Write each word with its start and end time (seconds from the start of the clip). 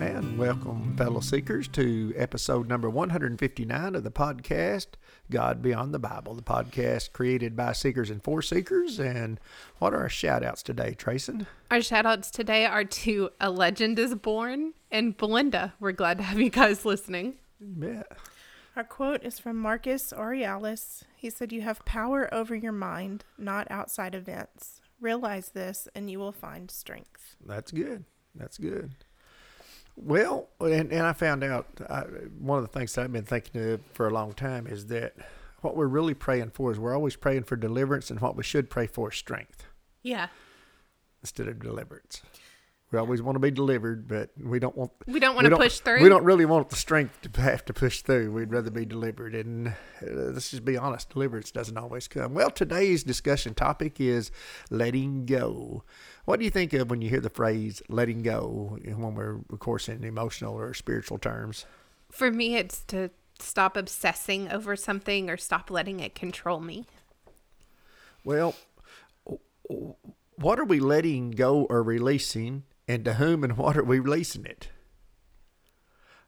And 0.00 0.38
welcome, 0.38 0.96
fellow 0.96 1.20
seekers, 1.20 1.68
to 1.68 2.14
episode 2.16 2.66
number 2.66 2.88
159 2.88 3.94
of 3.94 4.02
the 4.02 4.10
podcast, 4.10 4.86
God 5.30 5.60
Beyond 5.60 5.92
the 5.92 5.98
Bible, 5.98 6.34
the 6.34 6.42
podcast 6.42 7.12
created 7.12 7.54
by 7.54 7.72
seekers 7.72 8.08
and 8.08 8.24
for 8.24 8.40
seekers. 8.40 8.98
And 8.98 9.38
what 9.78 9.92
are 9.92 9.98
our 9.98 10.08
shout 10.08 10.42
outs 10.42 10.62
today, 10.62 10.94
Trayson? 10.98 11.46
Our 11.70 11.82
shout 11.82 12.06
outs 12.06 12.30
today 12.30 12.64
are 12.64 12.84
to 12.84 13.28
A 13.42 13.50
Legend 13.50 13.98
is 13.98 14.14
Born 14.14 14.72
and 14.90 15.14
Belinda. 15.18 15.74
We're 15.78 15.92
glad 15.92 16.16
to 16.16 16.24
have 16.24 16.40
you 16.40 16.48
guys 16.48 16.86
listening. 16.86 17.34
Yeah. 17.60 18.04
Our 18.76 18.84
quote 18.84 19.22
is 19.22 19.38
from 19.38 19.58
Marcus 19.58 20.14
Aurelius. 20.14 21.04
He 21.14 21.28
said, 21.28 21.52
You 21.52 21.60
have 21.60 21.84
power 21.84 22.32
over 22.32 22.54
your 22.54 22.72
mind, 22.72 23.24
not 23.36 23.70
outside 23.70 24.14
events. 24.14 24.80
Realize 24.98 25.50
this, 25.50 25.88
and 25.94 26.10
you 26.10 26.18
will 26.18 26.32
find 26.32 26.70
strength. 26.70 27.36
That's 27.44 27.70
good. 27.70 28.04
That's 28.34 28.56
good. 28.56 28.94
Well, 29.96 30.48
and, 30.60 30.92
and 30.92 31.02
I 31.06 31.12
found 31.12 31.44
out 31.44 31.66
I, 31.88 32.00
one 32.38 32.58
of 32.58 32.64
the 32.64 32.78
things 32.78 32.94
that 32.94 33.04
I've 33.04 33.12
been 33.12 33.24
thinking 33.24 33.72
of 33.72 33.80
for 33.92 34.06
a 34.08 34.10
long 34.10 34.32
time 34.32 34.66
is 34.66 34.86
that 34.86 35.14
what 35.60 35.76
we're 35.76 35.86
really 35.86 36.14
praying 36.14 36.50
for 36.50 36.72
is 36.72 36.78
we're 36.78 36.94
always 36.94 37.16
praying 37.16 37.44
for 37.44 37.56
deliverance, 37.56 38.10
and 38.10 38.18
what 38.20 38.34
we 38.36 38.42
should 38.42 38.70
pray 38.70 38.86
for 38.86 39.10
is 39.10 39.16
strength 39.18 39.64
Yeah. 40.02 40.28
instead 41.22 41.48
of 41.48 41.60
deliverance. 41.60 42.22
We 42.92 42.98
always 42.98 43.22
want 43.22 43.36
to 43.36 43.40
be 43.40 43.52
delivered, 43.52 44.08
but 44.08 44.30
we 44.42 44.58
don't 44.58 44.76
want 44.76 44.90
We 45.06 45.20
don't 45.20 45.36
we 45.36 45.44
want 45.44 45.48
to 45.48 45.56
push 45.56 45.78
through. 45.78 46.02
We 46.02 46.08
don't 46.08 46.24
really 46.24 46.44
want 46.44 46.70
the 46.70 46.76
strength 46.76 47.20
to 47.22 47.40
have 47.40 47.64
to 47.66 47.72
push 47.72 48.02
through. 48.02 48.32
We'd 48.32 48.50
rather 48.50 48.70
be 48.70 48.84
delivered. 48.84 49.34
And 49.34 49.68
uh, 49.68 49.72
let's 50.02 50.50
just 50.50 50.64
be 50.64 50.76
honest, 50.76 51.10
deliverance 51.10 51.52
doesn't 51.52 51.76
always 51.76 52.08
come. 52.08 52.34
Well, 52.34 52.50
today's 52.50 53.04
discussion 53.04 53.54
topic 53.54 54.00
is 54.00 54.32
letting 54.70 55.24
go. 55.24 55.84
What 56.24 56.40
do 56.40 56.44
you 56.44 56.50
think 56.50 56.72
of 56.72 56.90
when 56.90 57.00
you 57.00 57.08
hear 57.08 57.20
the 57.20 57.30
phrase 57.30 57.80
letting 57.88 58.22
go 58.22 58.78
when 58.84 59.14
we're, 59.14 59.38
of 59.52 59.60
course, 59.60 59.88
in 59.88 60.02
emotional 60.02 60.58
or 60.58 60.74
spiritual 60.74 61.18
terms? 61.18 61.66
For 62.10 62.32
me, 62.32 62.56
it's 62.56 62.82
to 62.88 63.10
stop 63.38 63.76
obsessing 63.76 64.50
over 64.50 64.74
something 64.74 65.30
or 65.30 65.36
stop 65.36 65.70
letting 65.70 66.00
it 66.00 66.16
control 66.16 66.58
me. 66.58 66.86
Well, 68.24 68.56
what 70.36 70.58
are 70.58 70.64
we 70.64 70.80
letting 70.80 71.30
go 71.30 71.66
or 71.70 71.82
releasing, 71.82 72.64
and 72.90 73.04
to 73.04 73.14
whom 73.14 73.44
and 73.44 73.56
what 73.56 73.76
are 73.76 73.84
we 73.84 74.00
releasing 74.00 74.44
it? 74.44 74.68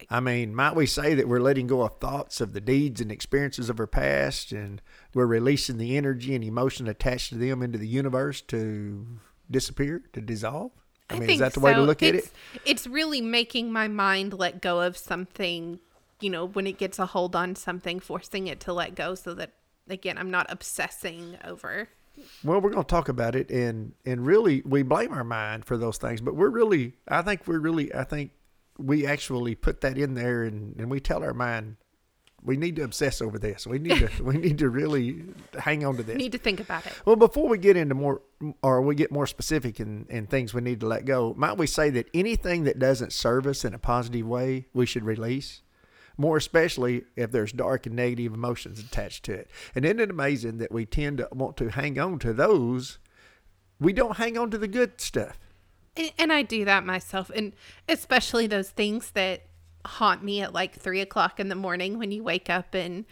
I 0.08 0.20
mean, 0.20 0.54
might 0.54 0.76
we 0.76 0.86
say 0.86 1.14
that 1.14 1.28
we're 1.28 1.40
letting 1.40 1.66
go 1.66 1.82
of 1.82 1.98
thoughts 1.98 2.40
of 2.40 2.52
the 2.52 2.60
deeds 2.60 3.00
and 3.00 3.10
experiences 3.10 3.68
of 3.68 3.80
our 3.80 3.86
past, 3.86 4.52
and 4.52 4.80
we're 5.14 5.26
releasing 5.26 5.78
the 5.78 5.96
energy 5.96 6.34
and 6.34 6.44
emotion 6.44 6.86
attached 6.86 7.30
to 7.30 7.34
them 7.36 7.62
into 7.62 7.78
the 7.78 7.88
universe 7.88 8.40
to 8.42 9.06
disappear, 9.50 10.02
to 10.12 10.20
dissolve? 10.20 10.72
I, 11.10 11.18
mean, 11.18 11.30
is 11.30 11.38
that 11.40 11.54
the 11.54 11.60
way 11.60 11.72
to 11.72 11.80
so. 11.80 11.84
look 11.84 12.02
at 12.02 12.14
it? 12.14 12.30
It's 12.64 12.86
really 12.86 13.20
making 13.20 13.72
my 13.72 13.88
mind 13.88 14.32
let 14.32 14.60
go 14.60 14.80
of 14.80 14.96
something, 14.96 15.80
you 16.20 16.30
know, 16.30 16.46
when 16.46 16.66
it 16.66 16.78
gets 16.78 16.98
a 16.98 17.06
hold 17.06 17.34
on 17.34 17.56
something, 17.56 17.98
forcing 17.98 18.46
it 18.46 18.60
to 18.60 18.72
let 18.72 18.94
go 18.94 19.14
so 19.14 19.34
that, 19.34 19.52
again, 19.88 20.16
I'm 20.16 20.30
not 20.30 20.46
obsessing 20.48 21.38
over. 21.44 21.88
Well, 22.44 22.60
we're 22.60 22.70
going 22.70 22.84
to 22.84 22.88
talk 22.88 23.08
about 23.08 23.34
it, 23.34 23.50
and 23.50 23.92
and 24.04 24.26
really, 24.26 24.62
we 24.64 24.82
blame 24.82 25.12
our 25.12 25.24
mind 25.24 25.64
for 25.64 25.76
those 25.76 25.98
things, 25.98 26.20
but 26.20 26.34
we're 26.34 26.50
really, 26.50 26.94
I 27.08 27.22
think 27.22 27.46
we're 27.46 27.58
really, 27.58 27.94
I 27.94 28.04
think 28.04 28.32
we 28.78 29.06
actually 29.06 29.54
put 29.54 29.80
that 29.82 29.96
in 29.96 30.14
there, 30.14 30.42
and 30.42 30.74
and 30.78 30.90
we 30.90 31.00
tell 31.00 31.22
our 31.22 31.34
mind 31.34 31.76
we 32.44 32.56
need 32.56 32.76
to 32.76 32.82
obsess 32.82 33.22
over 33.22 33.38
this. 33.38 33.66
We 33.66 33.78
need 33.78 33.98
to 33.98 34.10
we 34.22 34.36
need 34.36 34.58
to 34.58 34.68
really 34.68 35.24
hang 35.58 35.84
on 35.84 35.96
to 35.96 36.02
this. 36.02 36.16
We 36.16 36.22
need 36.22 36.32
to 36.32 36.38
think 36.38 36.60
about 36.60 36.86
it. 36.86 36.92
Well, 37.04 37.16
before 37.16 37.48
we 37.48 37.58
get 37.58 37.76
into 37.76 37.94
more, 37.94 38.22
or 38.62 38.82
we 38.82 38.94
get 38.94 39.12
more 39.12 39.26
specific 39.26 39.80
in, 39.80 40.06
in 40.08 40.26
things 40.26 40.52
we 40.52 40.60
need 40.60 40.80
to 40.80 40.86
let 40.86 41.04
go, 41.04 41.34
might 41.36 41.56
we 41.56 41.66
say 41.66 41.90
that 41.90 42.08
anything 42.12 42.64
that 42.64 42.78
doesn't 42.78 43.12
serve 43.12 43.46
us 43.46 43.64
in 43.64 43.74
a 43.74 43.78
positive 43.78 44.26
way, 44.26 44.66
we 44.74 44.86
should 44.86 45.04
release? 45.04 45.62
More 46.16 46.36
especially 46.36 47.04
if 47.16 47.30
there's 47.32 47.52
dark 47.52 47.86
and 47.86 47.96
negative 47.96 48.34
emotions 48.34 48.80
attached 48.80 49.24
to 49.24 49.32
it. 49.32 49.50
And 49.74 49.84
isn't 49.84 50.00
it 50.00 50.10
amazing 50.10 50.58
that 50.58 50.72
we 50.72 50.86
tend 50.86 51.18
to 51.18 51.28
want 51.32 51.56
to 51.58 51.70
hang 51.70 51.98
on 51.98 52.18
to 52.20 52.32
those? 52.32 52.98
We 53.80 53.92
don't 53.92 54.16
hang 54.16 54.36
on 54.38 54.50
to 54.50 54.58
the 54.58 54.68
good 54.68 55.00
stuff. 55.00 55.38
And, 56.18 56.32
I 56.32 56.42
do 56.42 56.64
that 56.64 56.86
myself, 56.86 57.30
and 57.34 57.52
especially 57.88 58.46
those 58.46 58.70
things 58.70 59.10
that 59.10 59.42
haunt 59.84 60.22
me 60.22 60.40
at 60.40 60.54
like 60.54 60.74
three 60.74 61.00
o'clock 61.00 61.38
in 61.38 61.48
the 61.48 61.54
morning 61.54 61.98
when 61.98 62.12
you 62.12 62.22
wake 62.22 62.48
up 62.48 62.74
and 62.74 63.04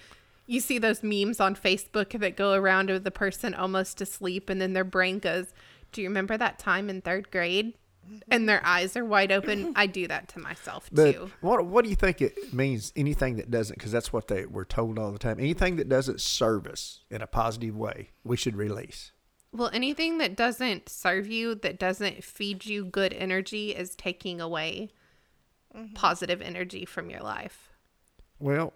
you 0.46 0.60
see 0.60 0.78
those 0.78 1.02
memes 1.02 1.40
on 1.40 1.54
Facebook 1.54 2.18
that 2.18 2.36
go 2.36 2.54
around 2.54 2.88
of 2.88 3.04
the 3.04 3.10
person 3.10 3.54
almost 3.54 4.00
asleep, 4.00 4.48
and 4.48 4.60
then 4.60 4.72
their 4.72 4.84
brain 4.84 5.18
goes, 5.18 5.52
"Do 5.92 6.00
you 6.00 6.08
remember 6.08 6.36
that 6.38 6.58
time 6.58 6.88
in 6.88 7.02
third 7.02 7.30
grade?" 7.30 7.74
And 8.30 8.48
their 8.48 8.64
eyes 8.64 8.96
are 8.96 9.04
wide 9.04 9.32
open. 9.32 9.72
I 9.76 9.86
do 9.86 10.06
that 10.08 10.28
to 10.28 10.38
myself 10.38 10.88
But 10.92 11.12
too. 11.12 11.30
what 11.40 11.64
what 11.66 11.84
do 11.84 11.90
you 11.90 11.96
think 11.96 12.20
it 12.20 12.52
means? 12.52 12.92
Anything 12.96 13.36
that 13.36 13.50
doesn't, 13.50 13.78
because 13.78 13.92
that's 13.92 14.12
what 14.12 14.28
they 14.28 14.46
we're 14.46 14.64
told 14.64 14.98
all 14.98 15.12
the 15.12 15.18
time. 15.18 15.38
Anything 15.38 15.76
that 15.76 15.88
doesn't 15.88 16.20
serve 16.20 16.66
us 16.66 17.00
in 17.10 17.22
a 17.22 17.26
positive 17.26 17.76
way, 17.76 18.10
we 18.24 18.36
should 18.36 18.56
release. 18.56 19.12
Well, 19.52 19.70
anything 19.72 20.18
that 20.18 20.36
doesn't 20.36 20.88
serve 20.88 21.26
you, 21.26 21.56
that 21.56 21.78
doesn't 21.78 22.22
feed 22.22 22.66
you 22.66 22.84
good 22.84 23.12
energy, 23.12 23.70
is 23.70 23.96
taking 23.96 24.40
away 24.40 24.90
mm-hmm. 25.76 25.94
positive 25.94 26.40
energy 26.40 26.84
from 26.84 27.10
your 27.10 27.20
life. 27.20 27.70
Well, 28.38 28.74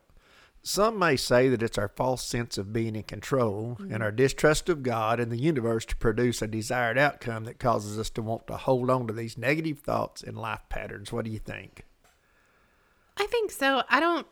some 0.66 0.98
may 0.98 1.14
say 1.14 1.50
that 1.50 1.62
it's 1.62 1.76
our 1.76 1.90
false 1.90 2.24
sense 2.24 2.56
of 2.56 2.72
being 2.72 2.96
in 2.96 3.02
control 3.02 3.76
and 3.78 3.90
mm-hmm. 3.90 4.02
our 4.02 4.10
distrust 4.10 4.70
of 4.70 4.82
God 4.82 5.20
and 5.20 5.30
the 5.30 5.36
universe 5.36 5.84
to 5.84 5.96
produce 5.96 6.40
a 6.40 6.46
desired 6.46 6.96
outcome 6.96 7.44
that 7.44 7.58
causes 7.58 7.98
us 7.98 8.08
to 8.10 8.22
want 8.22 8.46
to 8.46 8.56
hold 8.56 8.88
on 8.88 9.06
to 9.06 9.12
these 9.12 9.36
negative 9.36 9.80
thoughts 9.80 10.22
and 10.22 10.38
life 10.38 10.62
patterns. 10.70 11.12
What 11.12 11.26
do 11.26 11.30
you 11.30 11.38
think? 11.38 11.84
I 13.18 13.26
think 13.26 13.50
so. 13.50 13.82
I 13.90 14.00
don't 14.00 14.26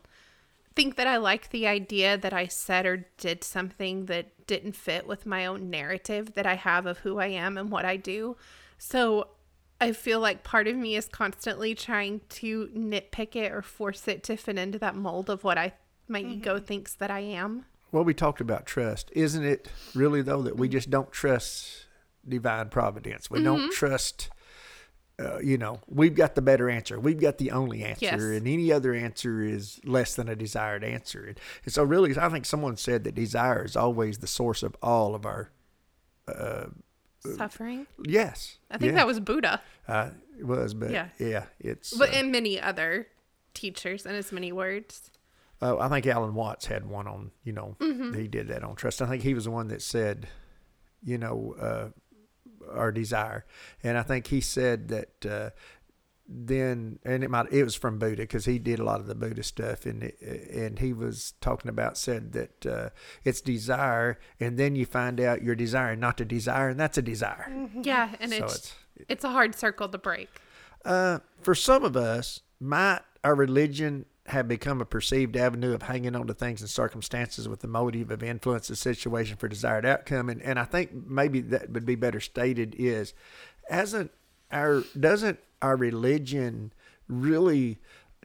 think 0.75 0.95
that 0.95 1.05
I 1.05 1.17
like 1.17 1.51
the 1.51 1.67
idea 1.67 2.17
that 2.17 2.33
I 2.33 2.47
said 2.47 2.87
or 2.87 3.05
did 3.17 3.43
something 3.43 4.07
that 4.07 4.47
didn't 4.47 4.75
fit 4.75 5.05
with 5.05 5.27
my 5.27 5.45
own 5.45 5.69
narrative 5.69 6.33
that 6.33 6.47
I 6.47 6.55
have 6.55 6.87
of 6.87 6.97
who 6.97 7.19
I 7.19 7.27
am 7.27 7.59
and 7.59 7.69
what 7.69 7.85
I 7.85 7.95
do. 7.95 8.37
So 8.79 9.27
I 9.79 9.91
feel 9.91 10.19
like 10.19 10.43
part 10.43 10.67
of 10.67 10.75
me 10.75 10.95
is 10.95 11.07
constantly 11.07 11.75
trying 11.75 12.21
to 12.29 12.69
nitpick 12.75 13.35
it 13.35 13.51
or 13.51 13.61
force 13.61 14.07
it 14.07 14.23
to 14.23 14.35
fit 14.35 14.57
into 14.57 14.79
that 14.79 14.95
mold 14.95 15.29
of 15.29 15.43
what 15.43 15.59
I 15.59 15.73
my 16.13 16.21
ego 16.21 16.59
thinks 16.59 16.93
that 16.95 17.11
I 17.11 17.19
am. 17.19 17.65
Well, 17.91 18.03
we 18.05 18.13
talked 18.13 18.39
about 18.41 18.65
trust. 18.65 19.11
Isn't 19.13 19.43
it 19.43 19.67
really, 19.93 20.21
though, 20.21 20.41
that 20.43 20.55
we 20.57 20.69
just 20.69 20.89
don't 20.89 21.11
trust 21.11 21.85
divine 22.27 22.69
providence? 22.69 23.29
We 23.29 23.43
don't 23.43 23.71
trust, 23.71 24.29
uh, 25.19 25.39
you 25.39 25.57
know, 25.57 25.79
we've 25.87 26.15
got 26.15 26.33
the 26.35 26.41
better 26.41 26.69
answer. 26.69 26.99
We've 26.99 27.19
got 27.19 27.37
the 27.37 27.51
only 27.51 27.83
answer. 27.83 28.05
Yes. 28.05 28.21
And 28.21 28.47
any 28.47 28.71
other 28.71 28.93
answer 28.93 29.43
is 29.43 29.79
less 29.83 30.15
than 30.15 30.27
a 30.29 30.35
desired 30.35 30.83
answer. 30.83 31.25
And, 31.25 31.39
and 31.65 31.73
so, 31.73 31.83
really, 31.83 32.17
I 32.17 32.29
think 32.29 32.45
someone 32.45 32.77
said 32.77 33.03
that 33.03 33.13
desire 33.13 33.63
is 33.65 33.75
always 33.75 34.19
the 34.19 34.27
source 34.27 34.63
of 34.63 34.75
all 34.81 35.13
of 35.13 35.25
our. 35.25 35.51
Suffering. 37.37 37.87
Yes. 38.03 38.57
I 38.69 38.77
think 38.77 38.91
yeah. 38.91 38.97
that 38.97 39.07
was 39.07 39.19
Buddha, 39.19 39.61
Uh, 39.87 40.09
it 40.37 40.45
was, 40.45 40.73
but 40.73 40.91
yeah, 40.91 41.07
Yeah. 41.19 41.45
it's. 41.59 41.93
but 41.95 42.09
uh, 42.09 42.13
and 42.17 42.31
many 42.31 42.59
other 42.59 43.07
teachers 43.53 44.05
and 44.05 44.15
as 44.15 44.31
many 44.31 44.51
words. 44.51 45.09
Uh, 45.63 45.77
I 45.79 45.87
think 45.89 46.05
Alan 46.07 46.33
Watts 46.35 46.65
had 46.65 46.85
one 46.85 47.07
on, 47.07 47.31
you 47.43 47.53
know, 47.53 47.75
he 47.79 48.27
did 48.27 48.47
that 48.49 48.63
on 48.63 48.75
trust. 48.75 49.01
I 49.01 49.07
think 49.07 49.23
he 49.23 49.33
was 49.33 49.45
the 49.45 49.51
one 49.51 49.69
that 49.69 49.81
said, 49.81 50.27
you 51.03 51.17
know, 51.17 51.55
uh, 51.59 51.89
our 52.71 52.91
desire. 52.91 53.45
And 53.83 53.97
I 53.97 54.03
think 54.03 54.27
he 54.27 54.41
said 54.41 54.87
that 54.89 55.25
uh, 55.25 55.49
then, 56.27 56.99
and 57.03 57.23
it 57.23 57.29
might, 57.29 57.51
it 57.51 57.63
was 57.63 57.75
from 57.75 57.99
Buddha 57.99 58.23
because 58.23 58.45
he 58.45 58.57
did 58.59 58.79
a 58.79 58.83
lot 58.83 58.99
of 59.01 59.07
the 59.07 59.15
Buddha 59.15 59.43
stuff. 59.43 59.85
And, 59.85 60.11
and 60.21 60.79
he 60.79 60.93
was 60.93 61.33
talking 61.41 61.69
about, 61.69 61.97
said 61.97 62.31
that 62.33 62.65
uh, 62.65 62.89
it's 63.23 63.41
desire. 63.41 64.19
And 64.39 64.57
then 64.57 64.75
you 64.75 64.85
find 64.85 65.19
out 65.19 65.43
you're 65.43 65.55
desiring 65.55 65.99
not 65.99 66.17
to 66.19 66.25
desire. 66.25 66.69
And 66.69 66.79
that's 66.79 66.97
a 66.97 67.01
desire. 67.01 67.51
Yeah, 67.81 68.15
and 68.19 68.31
So 68.31 68.37
it's, 68.45 68.55
it's- 68.55 68.73
it's 69.09 69.23
a 69.23 69.29
hard 69.31 69.55
circle 69.55 69.89
to 69.89 69.97
break. 69.97 70.29
Uh, 70.85 71.19
for 71.41 71.55
some 71.55 71.83
of 71.83 71.97
us, 71.97 72.41
might 72.59 72.99
our 73.23 73.33
religion 73.35 74.05
have 74.27 74.47
become 74.47 74.79
a 74.79 74.85
perceived 74.85 75.35
avenue 75.35 75.73
of 75.73 75.83
hanging 75.83 76.15
on 76.15 76.27
to 76.27 76.33
things 76.33 76.61
and 76.61 76.69
circumstances 76.69 77.47
with 77.47 77.59
the 77.59 77.67
motive 77.67 78.09
of 78.09 78.23
influence 78.23 78.67
the 78.67 78.75
situation 78.75 79.35
for 79.35 79.47
desired 79.47 79.85
outcome? 79.85 80.29
And, 80.29 80.41
and 80.41 80.57
I 80.57 80.63
think 80.63 80.91
maybe 80.93 81.41
that 81.41 81.69
would 81.71 81.85
be 81.85 81.95
better 81.95 82.19
stated 82.19 82.75
is, 82.77 83.13
hasn't 83.69 84.11
our 84.51 84.83
doesn't 84.97 85.39
our 85.61 85.75
religion 85.75 86.71
really 87.07 87.79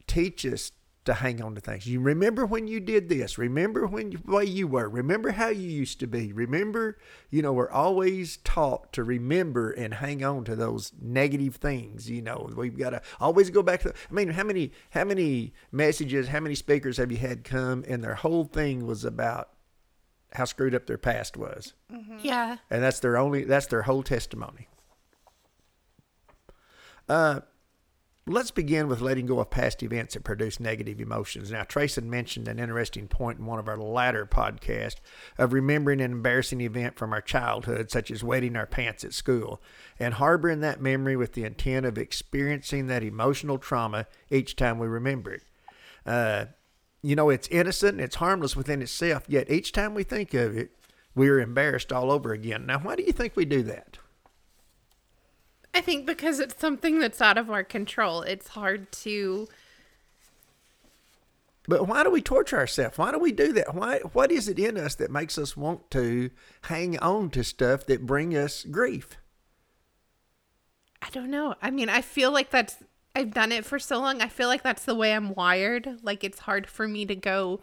teach 0.07 0.45
us 0.45 0.73
to 1.09 1.15
hang 1.15 1.43
on 1.43 1.55
to 1.57 1.61
things? 1.61 1.87
You 1.87 2.01
remember 2.01 2.47
when 2.47 2.67
you 2.69 2.81
did 2.81 3.09
this? 3.09 3.37
Remember 3.37 3.87
when 3.87 4.13
you, 4.13 4.19
the 4.25 4.33
way 4.33 4.45
you 4.45 4.67
were? 4.67 4.89
Remember 4.89 5.33
how 5.33 5.49
you 5.49 5.69
used 5.69 6.01
to 6.01 6.07
be? 6.07 6.33
Remember, 6.33 6.97
you 7.31 7.43
know, 7.43 7.53
we're 7.53 7.71
always 7.71 8.37
taught 8.39 8.93
to 8.95 9.03
remember 9.05 9.71
and 9.73 9.95
hang 9.95 10.25
on 10.25 10.45
to 10.45 10.55
those 10.57 10.93
negative 11.01 11.57
things. 11.57 12.09
You 12.09 12.23
know, 12.23 12.49
we've 12.57 12.79
got 12.79 12.91
to 12.91 13.03
always 13.21 13.51
go 13.51 13.63
back 13.63 13.81
to. 13.81 13.91
I 13.91 14.13
mean, 14.15 14.29
how 14.31 14.45
many 14.45 14.73
how 14.91 15.05
many 15.05 15.53
messages, 15.73 16.29
how 16.29 16.41
many 16.41 16.55
speakers 16.55 16.97
have 16.97 17.11
you 17.13 17.19
had 17.19 17.45
come, 17.45 17.85
and 17.89 18.03
their 18.03 18.15
whole 18.15 18.45
thing 18.45 18.87
was 18.87 19.05
about 19.05 19.51
how 20.33 20.45
screwed 20.45 20.75
up 20.75 20.87
their 20.87 20.99
past 20.99 21.37
was, 21.37 21.73
Yeah. 22.21 22.59
and 22.71 22.83
that's 22.83 23.01
their 23.01 23.17
only 23.17 23.45
that's 23.45 23.67
their 23.67 23.83
whole 23.83 24.03
testimony. 24.03 24.69
Uh, 27.09 27.41
let's 28.29 28.51
begin 28.51 28.89
with 28.89 29.01
letting 29.01 29.27
go 29.27 29.41
of 29.41 29.51
past 29.51 29.83
events 29.83 30.15
that 30.15 30.25
produce 30.25 30.61
negative 30.61 31.01
emotions. 31.01 31.51
Now, 31.51 31.65
Tracy 31.65 32.01
mentioned 32.01 32.47
an 32.47 32.59
interesting 32.59 33.09
point 33.09 33.39
in 33.39 33.47
one 33.47 33.59
of 33.59 33.69
our 33.69 33.77
latter 33.77 34.27
podcasts 34.27 34.97
of 35.39 35.53
remembering 35.53 36.01
an 36.01 36.13
embarrassing 36.13 36.61
event 36.61 36.99
from 36.99 37.13
our 37.13 37.21
childhood, 37.21 37.91
such 37.91 38.11
as 38.11 38.23
wetting 38.23 38.57
our 38.57 38.67
pants 38.67 39.05
at 39.05 39.15
school, 39.15 39.61
and 39.99 40.15
harboring 40.15 40.61
that 40.61 40.81
memory 40.81 41.17
with 41.17 41.33
the 41.33 41.45
intent 41.45 41.87
of 41.87 41.97
experiencing 41.97 42.87
that 42.87 43.03
emotional 43.03 43.59
trauma 43.59 44.07
each 44.31 44.57
time 44.57 44.79
we 44.79 44.87
remember 44.87 45.33
it. 45.33 45.43
Uh, 46.05 46.47
you 47.03 47.17
know, 47.17 47.31
it's 47.31 47.49
innocent, 47.49 48.01
it's 48.01 48.17
harmless 48.17 48.57
within 48.57 48.83
itself, 48.83 49.25
yet 49.29 49.51
each 49.51 49.73
time 49.73 49.95
we 49.95 50.03
think 50.03 50.35
of 50.35 50.57
it, 50.57 50.71
we're 51.15 51.41
embarrassed 51.41 51.93
all 51.93 52.11
over 52.11 52.33
again. 52.33 52.67
Now, 52.67 52.79
why 52.79 52.97
do 52.97 53.03
you 53.03 53.13
think 53.13 53.37
we 53.37 53.45
do 53.45 53.63
that? 53.65 53.99
I 55.79 55.81
think 55.81 56.07
because 56.07 56.41
it's 56.41 56.59
something 56.61 56.99
that's 56.99 57.23
out 57.23 57.39
of 57.39 57.53
our 57.53 57.63
control. 57.63 58.23
It's 58.23 58.49
hard 58.49 58.91
to 59.05 59.47
But 61.69 61.87
why 61.87 62.03
do 62.03 62.11
we 62.11 62.21
torture 62.21 62.57
ourselves? 62.59 62.99
Why 62.99 63.13
do 63.13 63.19
we 63.21 63.31
do 63.31 63.53
that? 63.53 63.75
Why? 63.77 64.01
What 64.13 64.33
is 64.33 64.49
it 64.49 64.59
in 64.59 64.77
us 64.77 64.97
that 64.97 65.13
makes 65.13 65.39
us 65.39 65.57
want 65.57 65.89
to 65.93 66.31
hang 66.63 66.99
on 66.99 67.31
to 67.31 67.45
stuff 67.45 67.87
that 67.87 68.07
bring 68.07 68.37
us 68.37 68.65
grief? 68.65 69.19
I 71.01 71.11
don't 71.11 71.31
know. 71.31 71.55
I 71.63 71.71
mean, 71.71 71.89
I 71.89 72.01
feel 72.01 72.33
like 72.33 72.51
that's 72.51 72.79
I've 73.15 73.33
done 73.33 73.53
it 73.53 73.65
for 73.65 73.79
so 73.79 74.01
long. 74.01 74.21
I 74.21 74.29
feel 74.29 74.49
like 74.49 74.65
that's 74.65 74.85
the 74.85 74.97
way 74.97 75.13
I'm 75.13 75.33
wired. 75.35 76.01
Like 76.03 76.25
it's 76.25 76.41
hard 76.41 76.67
for 76.67 76.89
me 76.89 77.07
to 77.07 77.15
go 77.15 77.61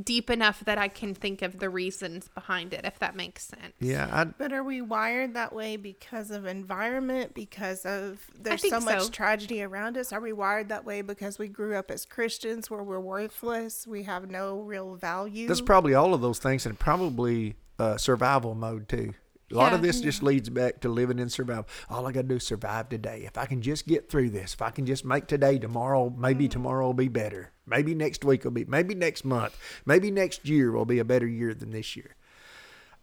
deep 0.00 0.30
enough 0.30 0.64
that 0.64 0.78
I 0.78 0.88
can 0.88 1.14
think 1.14 1.42
of 1.42 1.58
the 1.58 1.68
reasons 1.68 2.28
behind 2.28 2.72
it, 2.72 2.84
if 2.84 2.98
that 2.98 3.14
makes 3.14 3.44
sense. 3.44 3.74
Yeah, 3.78 4.08
I, 4.10 4.24
But 4.24 4.52
are 4.52 4.62
we 4.62 4.80
wired 4.80 5.34
that 5.34 5.52
way 5.52 5.76
because 5.76 6.30
of 6.30 6.46
environment? 6.46 7.34
Because 7.34 7.84
of 7.84 8.20
there's 8.38 8.68
so 8.68 8.80
much 8.80 9.02
so. 9.02 9.08
tragedy 9.10 9.62
around 9.62 9.98
us? 9.98 10.12
Are 10.12 10.20
we 10.20 10.32
wired 10.32 10.68
that 10.70 10.84
way 10.84 11.02
because 11.02 11.38
we 11.38 11.48
grew 11.48 11.76
up 11.76 11.90
as 11.90 12.04
Christians 12.04 12.70
where 12.70 12.82
we're 12.82 13.00
worthless? 13.00 13.86
We 13.86 14.04
have 14.04 14.30
no 14.30 14.60
real 14.60 14.94
value. 14.94 15.46
that's 15.46 15.60
probably 15.60 15.94
all 15.94 16.14
of 16.14 16.20
those 16.20 16.38
things, 16.38 16.64
and 16.66 16.78
probably 16.78 17.56
uh, 17.78 17.96
survival 17.96 18.54
mode 18.54 18.88
too. 18.88 19.14
A 19.52 19.54
lot 19.54 19.72
of 19.72 19.80
Yeah. 19.80 19.88
this 19.88 20.00
just 20.00 20.22
leads 20.22 20.48
back 20.48 20.80
to 20.80 20.88
living 20.88 21.18
in 21.18 21.28
survival. 21.28 21.68
All 21.90 22.06
I 22.06 22.12
got 22.12 22.22
to 22.22 22.28
do 22.28 22.36
is 22.36 22.44
survive 22.44 22.88
today. 22.88 23.24
If 23.26 23.36
I 23.36 23.46
can 23.46 23.60
just 23.60 23.86
get 23.86 24.08
through 24.08 24.30
this, 24.30 24.54
if 24.54 24.62
I 24.62 24.70
can 24.70 24.86
just 24.86 25.04
make 25.04 25.26
today, 25.26 25.58
tomorrow, 25.58 26.10
maybe 26.16 26.48
tomorrow 26.48 26.86
will 26.86 26.94
be 26.94 27.08
better. 27.08 27.52
Maybe 27.66 27.94
next 27.94 28.24
week 28.24 28.44
will 28.44 28.50
be, 28.50 28.64
maybe 28.64 28.94
next 28.94 29.24
month, 29.24 29.56
maybe 29.84 30.10
next 30.10 30.48
year 30.48 30.72
will 30.72 30.84
be 30.86 30.98
a 30.98 31.04
better 31.04 31.26
year 31.26 31.54
than 31.54 31.70
this 31.70 31.94
year. 31.96 32.16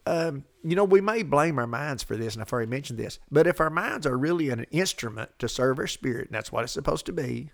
Um, 0.05 0.45
you 0.63 0.75
know, 0.75 0.85
we 0.85 1.01
may 1.01 1.21
blame 1.23 1.59
our 1.59 1.67
minds 1.67 2.01
for 2.01 2.17
this, 2.17 2.33
and 2.33 2.41
I've 2.41 2.51
already 2.51 2.69
mentioned 2.69 2.97
this, 2.97 3.19
but 3.29 3.45
if 3.45 3.61
our 3.61 3.69
minds 3.69 4.07
are 4.07 4.17
really 4.17 4.49
an 4.49 4.65
instrument 4.71 5.37
to 5.39 5.47
serve 5.47 5.77
our 5.77 5.87
spirit, 5.87 6.27
and 6.27 6.35
that's 6.35 6.51
what 6.51 6.63
it's 6.63 6.73
supposed 6.73 7.05
to 7.05 7.13
be, 7.13 7.51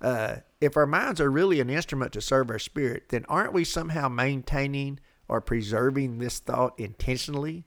uh, 0.00 0.36
if 0.60 0.76
our 0.76 0.86
minds 0.86 1.20
are 1.20 1.30
really 1.30 1.60
an 1.60 1.70
instrument 1.70 2.12
to 2.12 2.20
serve 2.20 2.50
our 2.50 2.58
spirit, 2.58 3.04
then 3.10 3.24
aren't 3.28 3.52
we 3.52 3.64
somehow 3.64 4.08
maintaining 4.08 4.98
or 5.28 5.40
preserving 5.40 6.18
this 6.18 6.40
thought 6.40 6.78
intentionally, 6.80 7.64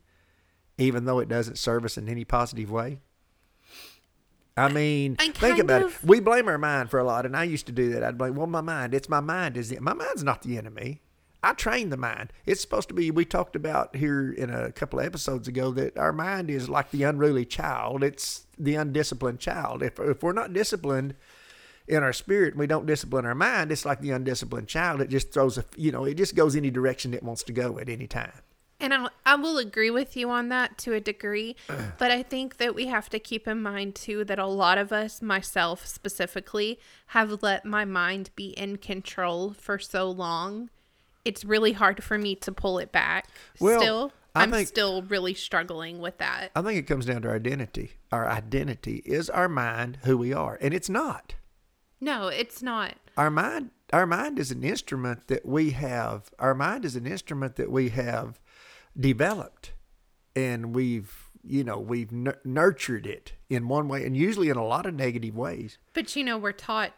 even 0.82 1.06
though 1.06 1.20
it 1.20 1.30
doesn't 1.30 1.58
serve 1.58 1.86
us 1.86 1.98
in 1.98 2.10
any 2.10 2.26
positive 2.26 2.72
way? 2.72 3.00
I 4.58 4.68
mean, 4.72 5.16
think 5.16 5.60
about 5.60 5.84
of- 5.84 5.96
it. 6.04 6.04
We 6.04 6.20
blame 6.20 6.48
our 6.48 6.58
mind 6.58 6.90
for 6.90 7.00
a 7.00 7.04
lot, 7.04 7.26
and 7.26 7.36
I 7.36 7.46
used 7.46 7.68
to 7.68 7.72
do 7.72 7.92
that. 7.94 8.04
I'd 8.04 8.18
blame, 8.18 8.36
well, 8.36 8.48
my 8.48 8.62
mind. 8.62 8.94
It's 8.94 9.10
my 9.10 9.22
mind. 9.22 9.56
Is 9.58 9.70
the, 9.70 9.80
my 9.80 9.94
mind's 9.94 10.24
not 10.24 10.42
the 10.42 10.58
enemy. 10.58 11.02
I 11.44 11.54
train 11.54 11.90
the 11.90 11.98
mind. 11.98 12.32
It's 12.46 12.62
supposed 12.62 12.88
to 12.90 12.94
be. 12.94 13.10
We 13.10 13.26
talked 13.26 13.56
about 13.56 13.96
here 13.96 14.32
in 14.32 14.52
a 14.52 14.72
couple 14.72 15.00
of 15.00 15.06
episodes 15.06 15.48
ago 15.48 15.72
that 15.72 15.98
our 15.98 16.14
mind 16.14 16.52
is 16.52 16.70
like 16.70 16.92
the 16.92 17.04
unruly 17.04 17.46
child. 17.46 18.04
It's 18.04 18.46
the 18.60 18.76
undisciplined 18.76 19.40
child. 19.40 19.82
If 19.82 20.00
if 20.00 20.22
we're 20.22 20.34
not 20.34 20.54
disciplined 20.54 21.16
in 21.88 22.04
our 22.04 22.14
spirit 22.14 22.54
and 22.54 22.60
we 22.60 22.68
don't 22.68 22.86
discipline 22.86 23.26
our 23.26 23.34
mind, 23.34 23.72
it's 23.72 23.86
like 23.86 24.02
the 24.02 24.12
undisciplined 24.12 24.68
child. 24.68 25.02
It 25.02 25.10
just 25.10 25.34
throws 25.34 25.58
a, 25.58 25.66
you 25.76 25.92
know, 25.92 26.06
it 26.06 26.16
just 26.16 26.36
goes 26.36 26.56
any 26.56 26.70
direction 26.70 27.14
it 27.14 27.24
wants 27.24 27.42
to 27.44 27.54
go 27.54 27.80
at 27.80 27.90
any 27.90 28.06
time. 28.06 28.34
And 28.82 28.94
I, 28.94 29.08
I 29.26 29.36
will 29.36 29.58
agree 29.60 29.92
with 29.92 30.18
you 30.18 30.30
on 30.30 30.50
that 30.50 30.78
to 30.80 30.94
a 30.94 31.00
degree, 31.00 31.56
but 31.98 32.12
I 32.12 32.24
think 32.24 32.58
that 32.58 32.74
we 32.76 32.88
have 32.88 33.10
to 33.10 33.20
keep 33.20 33.48
in 33.48 33.62
mind 33.62 33.96
too 33.96 34.24
that 34.26 34.40
a 34.40 34.48
lot 34.48 34.78
of 34.78 34.92
us, 34.92 35.22
myself 35.22 35.86
specifically, 35.86 36.80
have 37.08 37.42
let 37.44 37.64
my 37.64 37.86
mind 37.86 38.32
be 38.36 38.50
in 38.50 38.78
control 38.78 39.54
for 39.54 39.78
so 39.80 40.10
long. 40.10 40.70
It's 41.24 41.46
really 41.46 41.74
hard 41.74 42.04
for 42.04 42.18
me 42.18 42.36
to 42.38 42.52
pull 42.52 42.80
it 42.80 42.92
back. 42.92 43.28
Well, 43.60 43.80
still, 43.80 44.12
I 44.34 44.42
I'm 44.44 44.52
think- 44.52 44.68
still 44.68 45.04
really 45.04 45.36
struggling 45.36 46.00
with 46.00 46.18
that. 46.18 46.50
I 46.56 46.62
think 46.64 46.80
it 46.80 46.88
comes 46.88 47.06
down 47.06 47.22
to 47.22 47.28
our 47.30 47.36
identity. 47.36 47.92
Our 48.12 48.28
identity 48.28 49.04
is 49.06 49.30
our 49.30 49.48
mind, 49.48 50.00
who 50.04 50.18
we 50.18 50.34
are, 50.34 50.58
and 50.60 50.74
it's 50.74 50.90
not. 50.90 51.36
No, 52.04 52.30
it's 52.30 52.64
not. 52.64 52.96
Our 53.16 53.30
mind, 53.30 53.70
our 53.94 54.08
mind 54.08 54.40
is 54.40 54.50
an 54.50 54.64
instrument 54.64 55.28
that 55.28 55.46
we 55.46 55.70
have. 55.72 56.32
Our 56.40 56.56
mind 56.56 56.84
is 56.84 56.96
an 56.96 57.06
instrument 57.06 57.58
that 57.58 57.70
we 57.70 57.90
have 57.90 58.40
developed, 59.00 59.74
and 60.36 60.76
we've, 60.76 61.30
you 61.44 61.64
know, 61.64 61.80
we've 61.80 62.12
nur- 62.12 62.40
nurtured 62.44 63.06
it 63.06 63.34
in 63.50 63.68
one 63.68 63.88
way, 63.88 64.06
and 64.06 64.16
usually 64.16 64.50
in 64.50 64.58
a 64.58 64.66
lot 64.66 64.86
of 64.86 64.94
negative 64.94 65.36
ways. 65.36 65.78
But 65.94 66.16
you 66.16 66.24
know, 66.24 66.38
we're 66.38 66.52
taught 66.52 66.94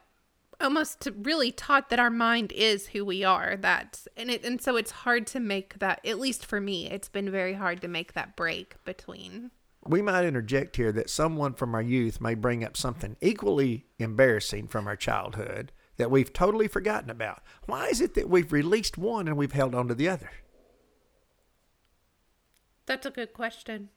almost 0.61 1.01
to 1.01 1.11
really 1.11 1.51
taught 1.51 1.89
that 1.89 1.99
our 1.99 2.09
mind 2.09 2.51
is 2.53 2.87
who 2.87 3.03
we 3.03 3.23
are. 3.23 3.57
That's 3.57 4.07
and 4.15 4.29
it 4.29 4.43
and 4.45 4.61
so 4.61 4.75
it's 4.75 4.91
hard 4.91 5.27
to 5.27 5.39
make 5.39 5.79
that 5.79 5.99
at 6.05 6.19
least 6.19 6.45
for 6.45 6.61
me, 6.61 6.89
it's 6.89 7.09
been 7.09 7.29
very 7.31 7.53
hard 7.53 7.81
to 7.81 7.87
make 7.87 8.13
that 8.13 8.35
break 8.35 8.75
between 8.85 9.51
We 9.85 10.01
might 10.01 10.25
interject 10.25 10.77
here 10.77 10.91
that 10.93 11.09
someone 11.09 11.53
from 11.53 11.75
our 11.75 11.81
youth 11.81 12.21
may 12.21 12.35
bring 12.35 12.63
up 12.63 12.77
something 12.77 13.17
equally 13.21 13.85
embarrassing 13.99 14.67
from 14.67 14.87
our 14.87 14.95
childhood 14.95 15.71
that 15.97 16.09
we've 16.09 16.31
totally 16.31 16.67
forgotten 16.67 17.09
about. 17.09 17.43
Why 17.65 17.87
is 17.87 17.99
it 18.01 18.13
that 18.15 18.29
we've 18.29 18.51
released 18.53 18.97
one 18.97 19.27
and 19.27 19.37
we've 19.37 19.51
held 19.51 19.75
on 19.75 19.87
to 19.89 19.95
the 19.95 20.09
other? 20.09 20.29
That's 22.85 23.05
a 23.05 23.11
good 23.11 23.33
question. 23.33 23.89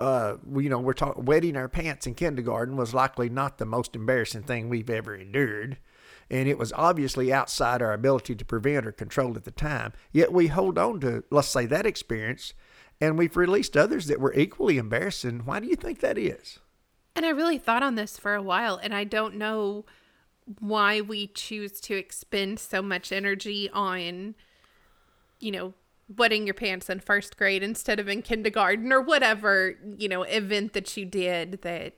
uh, 0.00 0.36
you 0.56 0.68
know, 0.68 0.78
we're 0.78 0.92
talking 0.92 1.24
wetting 1.24 1.56
our 1.56 1.68
pants 1.68 2.06
in 2.06 2.14
kindergarten 2.14 2.76
was 2.76 2.94
likely 2.94 3.28
not 3.28 3.58
the 3.58 3.66
most 3.66 3.96
embarrassing 3.96 4.42
thing 4.44 4.68
we've 4.68 4.90
ever 4.90 5.14
endured. 5.14 5.78
And 6.30 6.48
it 6.48 6.58
was 6.58 6.72
obviously 6.74 7.32
outside 7.32 7.82
our 7.82 7.92
ability 7.92 8.34
to 8.36 8.44
prevent 8.44 8.86
or 8.86 8.92
control 8.92 9.34
at 9.36 9.44
the 9.44 9.50
time. 9.50 9.92
Yet 10.12 10.32
we 10.32 10.48
hold 10.48 10.78
on 10.78 11.00
to, 11.00 11.24
let's 11.30 11.48
say, 11.48 11.66
that 11.66 11.86
experience, 11.86 12.52
and 13.00 13.18
we've 13.18 13.36
released 13.36 13.76
others 13.76 14.06
that 14.06 14.20
were 14.20 14.34
equally 14.34 14.76
embarrassing. 14.76 15.40
Why 15.46 15.58
do 15.58 15.66
you 15.66 15.76
think 15.76 16.00
that 16.00 16.18
is? 16.18 16.58
And 17.16 17.24
I 17.24 17.30
really 17.30 17.58
thought 17.58 17.82
on 17.82 17.94
this 17.94 18.18
for 18.18 18.34
a 18.34 18.42
while 18.42 18.78
and 18.80 18.94
I 18.94 19.04
don't 19.04 19.36
know 19.36 19.84
why 20.60 21.00
we 21.00 21.26
choose 21.26 21.80
to 21.80 21.94
expend 21.94 22.60
so 22.60 22.82
much 22.82 23.10
energy 23.10 23.68
on 23.72 24.34
you 25.40 25.52
know, 25.52 25.74
wetting 26.16 26.46
your 26.46 26.54
pants 26.54 26.88
in 26.88 27.00
first 27.00 27.36
grade 27.36 27.62
instead 27.62 28.00
of 28.00 28.08
in 28.08 28.22
kindergarten 28.22 28.92
or 28.92 29.00
whatever, 29.00 29.74
you 29.96 30.08
know, 30.08 30.22
event 30.22 30.72
that 30.72 30.96
you 30.96 31.04
did 31.04 31.60
that 31.62 31.94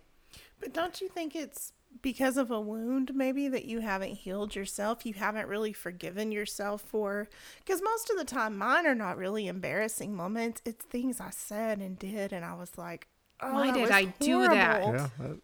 But 0.60 0.72
don't 0.74 1.00
you 1.00 1.08
think 1.08 1.34
it's 1.36 1.72
because 2.02 2.36
of 2.36 2.50
a 2.50 2.60
wound 2.60 3.12
maybe 3.14 3.48
that 3.48 3.64
you 3.66 3.80
haven't 3.80 4.12
healed 4.14 4.54
yourself 4.54 5.04
you 5.04 5.12
haven't 5.12 5.48
really 5.48 5.72
forgiven 5.72 6.30
yourself 6.32 6.80
for 6.82 7.28
because 7.58 7.82
most 7.82 8.08
of 8.08 8.16
the 8.16 8.24
time 8.24 8.56
mine 8.56 8.86
are 8.86 8.94
not 8.94 9.18
really 9.18 9.48
embarrassing 9.48 10.14
moments 10.14 10.62
it's 10.64 10.84
things 10.84 11.20
i 11.20 11.28
said 11.30 11.80
and 11.80 11.98
did 11.98 12.32
and 12.32 12.44
i 12.44 12.54
was 12.54 12.78
like 12.78 13.08
oh, 13.42 13.52
Why 13.52 13.72
did 13.72 13.82
was 13.82 13.90
I 13.90 14.04
do 14.04 14.40
that? 14.48 14.82
Yeah. 14.82 15.08
that- 15.18 15.40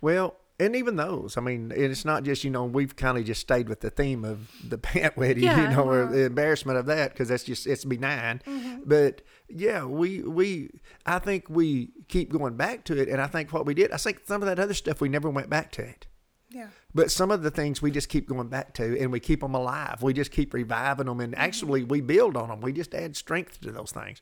well, 0.00 0.36
and 0.60 0.76
even 0.76 0.96
those, 0.96 1.36
I 1.36 1.40
mean, 1.40 1.72
it's 1.74 2.04
not 2.04 2.22
just, 2.22 2.44
you 2.44 2.50
know, 2.50 2.64
we've 2.64 2.94
kind 2.94 3.16
of 3.16 3.24
just 3.24 3.40
stayed 3.40 3.68
with 3.68 3.80
the 3.80 3.88
theme 3.90 4.24
of 4.24 4.50
the 4.62 4.78
pant 4.88 5.16
wedding, 5.16 5.44
you 5.44 5.48
Yeah. 5.48 5.74
know, 5.74 5.88
or 5.88 6.02
uh-huh. 6.04 6.12
the 6.12 6.24
embarrassment 6.26 6.78
of 6.78 6.86
that 6.86 7.12
because 7.12 7.28
that's 7.28 7.44
just, 7.44 7.66
it's 7.66 7.84
benign. 7.84 8.42
Mm-hmm. 8.46 8.82
But 8.84 9.22
yeah, 9.48 9.84
we, 9.84 10.22
we, 10.22 10.70
I 11.06 11.18
think 11.18 11.48
we 11.48 11.92
keep 12.08 12.30
going 12.30 12.56
back 12.56 12.84
to 12.84 13.00
it. 13.00 13.08
And 13.08 13.20
I 13.20 13.26
think 13.26 13.52
what 13.52 13.64
we 13.64 13.74
did, 13.74 13.90
I 13.90 13.96
think 13.96 14.20
some 14.26 14.42
of 14.42 14.46
that 14.46 14.58
other 14.58 14.74
stuff, 14.74 15.00
we 15.00 15.08
never 15.08 15.30
went 15.30 15.48
back 15.48 15.72
to 15.72 15.82
it. 15.82 16.06
yeah 16.50 16.68
But 16.94 17.10
some 17.10 17.30
of 17.30 17.42
the 17.42 17.50
things 17.50 17.80
we 17.80 17.90
just 17.90 18.10
keep 18.10 18.28
going 18.28 18.48
back 18.48 18.74
to 18.74 19.00
and 19.00 19.10
we 19.10 19.18
keep 19.18 19.40
them 19.40 19.54
alive. 19.54 20.02
We 20.02 20.12
just 20.12 20.30
keep 20.30 20.52
reviving 20.52 21.06
them 21.06 21.20
and 21.20 21.32
mm-hmm. 21.32 21.42
actually 21.42 21.84
we 21.84 22.02
build 22.02 22.36
on 22.36 22.50
them. 22.50 22.60
We 22.60 22.72
just 22.74 22.94
add 22.94 23.16
strength 23.16 23.62
to 23.62 23.72
those 23.72 23.92
things. 23.92 24.20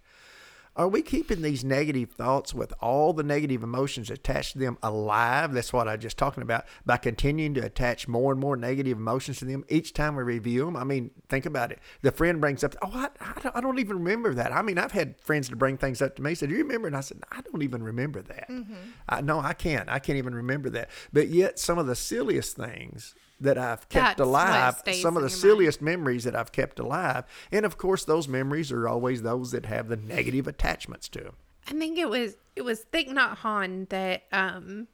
Are 0.78 0.87
we 0.87 1.02
keeping 1.02 1.42
these 1.42 1.64
negative 1.64 2.12
thoughts 2.12 2.54
with 2.54 2.73
all 2.80 3.12
the 3.12 3.25
negative 3.25 3.64
emotions 3.64 4.11
attached 4.11 4.52
to 4.52 4.61
them 4.61 4.78
alive? 4.80 5.52
That's 5.52 5.73
what 5.73 5.88
I 5.88 5.97
was 5.97 6.02
just 6.02 6.16
talking 6.16 6.44
about 6.44 6.66
by 6.87 6.99
continuing 6.99 7.52
to 7.54 7.64
attach 7.64 8.06
more 8.06 8.30
and 8.30 8.40
more 8.40 8.56
negative 8.56 8.97
emotions 8.97 9.40
to 9.40 9.44
them 9.44 9.64
each 9.68 9.92
time 9.92 10.14
we 10.14 10.23
review 10.23 10.64
them. 10.64 10.76
I 10.76 10.85
mean, 10.85 11.11
think 11.28 11.47
about 11.47 11.73
it. 11.73 11.80
The 12.02 12.12
friend 12.12 12.40
brings 12.40 12.62
up, 12.62 12.76
oh, 12.80 12.92
I, 12.92 13.08
I, 13.20 13.40
don't, 13.40 13.56
I 13.56 13.61
don't 13.61 13.80
even 13.80 13.99
remember 13.99 14.32
that. 14.35 14.52
I 14.52 14.62
mean, 14.62 14.78
I've 14.78 14.92
had 14.92 15.20
friends 15.20 15.49
to 15.49 15.56
bring 15.56 15.78
things 15.78 16.00
up 16.00 16.14
to 16.14 16.23
me. 16.23 16.37
Said, 16.37 16.49
do 16.49 16.54
you 16.54 16.62
remember? 16.62 16.87
And 16.87 16.97
I 16.97 17.00
said, 17.00 17.25
I 17.32 17.40
don't 17.40 17.62
even 17.62 17.82
remember 17.82 18.23
that. 18.23 18.49
Mm-hmm. 18.49 18.75
I, 19.08 19.20
no, 19.20 19.40
I 19.40 19.54
can't. 19.54 19.88
I 19.88 19.99
can't 19.99 20.18
even 20.18 20.32
remember 20.32 20.70
that. 20.70 20.90
But 21.12 21.26
yet, 21.26 21.58
some 21.58 21.78
of 21.78 21.88
the 21.88 21.97
silliest 21.97 22.56
things 22.56 23.16
that 23.40 23.57
I've 23.57 23.88
kept 23.88 24.18
That's 24.18 24.21
alive, 24.21 24.83
some 24.92 25.16
of 25.16 25.23
the 25.23 25.28
your 25.28 25.30
mind. 25.30 25.30
silliest 25.33 25.83
memories 25.83 26.25
that 26.25 26.35
I've 26.35 26.52
kept 26.52 26.78
alive. 26.78 27.25
And 27.52 27.64
of 27.64 27.78
course, 27.78 28.04
those 28.04 28.26
memories 28.26 28.73
are 28.73 28.88
always 28.88 29.23
those 29.23 29.52
that 29.52 29.66
have 29.66 29.88
the 29.88 29.97
negative 29.97 30.49
attachments 30.49 31.09
to 31.11 31.21
them. 31.21 31.37
I 31.68 31.73
think 31.73 31.99
it 31.99 32.09
was 32.09 32.37
it 32.57 32.62
was 32.62 32.87
Thich 32.92 33.09
Nhat 33.11 33.38
Hanh 33.38 33.88
that 33.90 34.25
um 34.33 34.88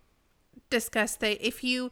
discussed 0.70 1.20
that 1.20 1.46
if 1.46 1.64
you 1.64 1.90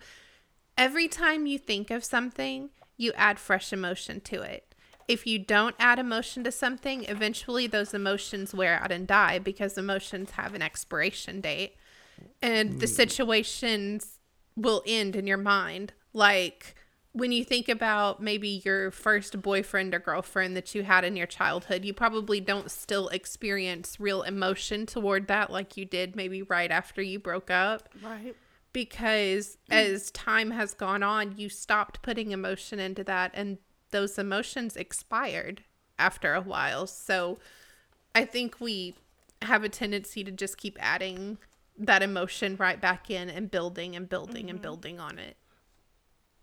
every 0.77 1.09
time 1.09 1.47
you 1.47 1.59
think 1.59 1.91
of 1.91 2.05
something, 2.05 2.71
you 2.97 3.13
add 3.17 3.39
fresh 3.39 3.73
emotion 3.73 4.21
to 4.23 4.43
it. 4.43 4.75
If 5.09 5.27
you 5.27 5.39
don't 5.39 5.75
add 5.79 5.99
emotion 5.99 6.45
to 6.45 6.53
something, 6.53 7.05
eventually 7.05 7.67
those 7.67 7.93
emotions 7.93 8.55
wear 8.55 8.81
out 8.83 8.93
and 8.93 9.07
die 9.07 9.39
because 9.39 9.77
emotions 9.77 10.33
have 10.33 10.55
an 10.55 10.63
expiration 10.63 11.41
date. 11.41 11.77
And 12.41 12.81
the 12.81 12.87
situations 12.87 14.19
will 14.57 14.83
end 14.87 15.17
in 15.17 15.27
your 15.27 15.39
mind. 15.39 15.93
Like 16.13 16.75
when 17.13 17.33
you 17.33 17.45
think 17.45 17.69
about 17.69 18.23
maybe 18.23 18.63
your 18.65 18.91
first 18.91 19.43
boyfriend 19.43 19.95
or 19.95 19.99
girlfriend 19.99 20.57
that 20.57 20.75
you 20.75 20.83
had 20.83 21.05
in 21.05 21.17
your 21.17 21.27
childhood, 21.27 21.85
you 21.85 21.93
probably 21.93 22.41
don't 22.41 22.71
still 22.71 23.09
experience 23.09 24.01
real 24.01 24.23
emotion 24.23 24.87
toward 24.87 25.29
that 25.29 25.51
like 25.51 25.77
you 25.77 25.85
did 25.85 26.17
maybe 26.17 26.43
right 26.43 26.71
after 26.71 27.03
you 27.03 27.19
broke 27.19 27.51
up 27.51 27.89
right 28.03 28.35
because 28.73 29.59
mm. 29.71 29.75
as 29.75 30.11
time 30.11 30.51
has 30.53 30.75
gone 30.75 31.03
on, 31.03 31.37
you 31.37 31.49
stopped 31.49 32.03
putting 32.03 32.31
emotion 32.33 32.79
into 32.79 33.05
that 33.05 33.31
and 33.35 33.59
those 33.91 34.19
emotions 34.19 34.77
expired 34.77 35.63
after 35.99 36.35
a 36.35 36.41
while. 36.41 36.87
So 36.87 37.39
I 38.15 38.25
think 38.25 38.61
we 38.61 38.95
have 39.43 39.65
a 39.65 39.69
tendency 39.69 40.25
to 40.25 40.31
just 40.31 40.57
keep 40.57 40.79
adding 40.81 41.39
that 41.79 42.03
emotion 42.03 42.57
right 42.57 42.81
back 42.81 43.11
in 43.11 43.29
and 43.29 43.51
building 43.51 43.97
and 43.97 44.09
building 44.09 44.49
and 44.49 44.59
mm-hmm. 44.59 44.63
building 44.63 45.01
on 45.01 45.19
it. 45.19 45.37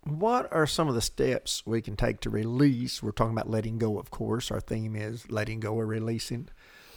What 0.04 0.52
are 0.54 0.66
some 0.66 0.88
of 0.88 0.96
the 0.96 1.02
steps 1.02 1.64
we 1.66 1.82
can 1.82 1.96
take 1.96 2.22
to 2.22 2.30
release? 2.30 3.04
We're 3.04 3.12
talking 3.12 3.34
about 3.34 3.50
letting 3.50 3.78
go, 3.78 4.00
of 4.00 4.10
course. 4.10 4.50
Our 4.50 4.62
theme 4.62 4.96
is 4.96 5.30
letting 5.30 5.60
go 5.60 5.74
or 5.74 5.86
releasing. 5.86 6.50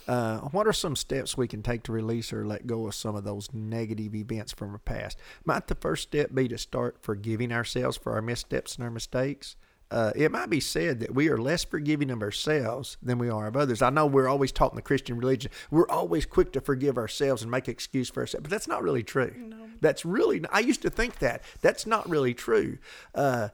Uh, 0.06 0.38
what 0.38 0.66
are 0.66 0.72
some 0.72 0.96
steps 0.96 1.36
we 1.36 1.46
can 1.46 1.62
take 1.62 1.82
to 1.84 1.92
release 1.92 2.32
or 2.32 2.44
let 2.44 2.66
go 2.66 2.86
of 2.86 2.94
some 2.94 3.14
of 3.14 3.24
those 3.24 3.48
negative 3.52 4.14
events 4.14 4.52
from 4.52 4.70
our 4.70 4.78
past? 4.78 5.18
Might 5.44 5.66
the 5.66 5.74
first 5.74 6.04
step 6.04 6.34
be 6.34 6.48
to 6.48 6.58
start 6.58 6.98
forgiving 7.02 7.52
ourselves 7.52 7.96
for 7.96 8.12
our 8.12 8.22
missteps 8.22 8.76
and 8.76 8.84
our 8.84 8.90
mistakes? 8.90 9.56
Uh, 9.90 10.10
it 10.16 10.32
might 10.32 10.48
be 10.48 10.58
said 10.58 11.00
that 11.00 11.14
we 11.14 11.28
are 11.28 11.36
less 11.36 11.64
forgiving 11.64 12.10
of 12.10 12.22
ourselves 12.22 12.96
than 13.02 13.18
we 13.18 13.28
are 13.28 13.46
of 13.46 13.56
others. 13.56 13.82
I 13.82 13.90
know 13.90 14.06
we're 14.06 14.28
always 14.28 14.50
taught 14.50 14.72
in 14.72 14.76
the 14.76 14.82
Christian 14.82 15.18
religion, 15.18 15.50
we're 15.70 15.88
always 15.88 16.24
quick 16.24 16.50
to 16.52 16.62
forgive 16.62 16.96
ourselves 16.96 17.42
and 17.42 17.50
make 17.50 17.68
excuse 17.68 18.08
for 18.08 18.20
ourselves, 18.20 18.42
but 18.42 18.50
that's 18.50 18.66
not 18.68 18.82
really 18.82 19.02
true. 19.02 19.34
That's 19.82 20.04
really, 20.04 20.42
I 20.50 20.60
used 20.60 20.82
to 20.82 20.90
think 20.90 21.18
that. 21.18 21.42
That's 21.60 21.86
not 21.86 22.08
really 22.08 22.32
true. 22.32 22.78
Uh, 23.14 23.48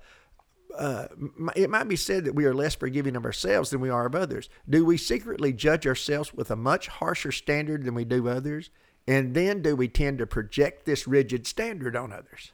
uh, 0.76 1.08
it 1.56 1.70
might 1.70 1.88
be 1.88 1.96
said 1.96 2.26
that 2.26 2.34
we 2.34 2.44
are 2.44 2.54
less 2.54 2.74
forgiving 2.74 3.16
of 3.16 3.24
ourselves 3.24 3.70
than 3.70 3.80
we 3.80 3.88
are 3.88 4.06
of 4.06 4.14
others. 4.14 4.48
Do 4.68 4.84
we 4.84 4.98
secretly 4.98 5.52
judge 5.52 5.86
ourselves 5.86 6.34
with 6.34 6.50
a 6.50 6.56
much 6.56 6.86
harsher 6.86 7.32
standard 7.32 7.84
than 7.84 7.94
we 7.94 8.04
do 8.04 8.28
others? 8.28 8.70
And 9.08 9.34
then 9.34 9.62
do 9.62 9.74
we 9.74 9.88
tend 9.88 10.18
to 10.18 10.26
project 10.26 10.84
this 10.84 11.08
rigid 11.08 11.46
standard 11.46 11.96
on 11.96 12.12
others? 12.12 12.52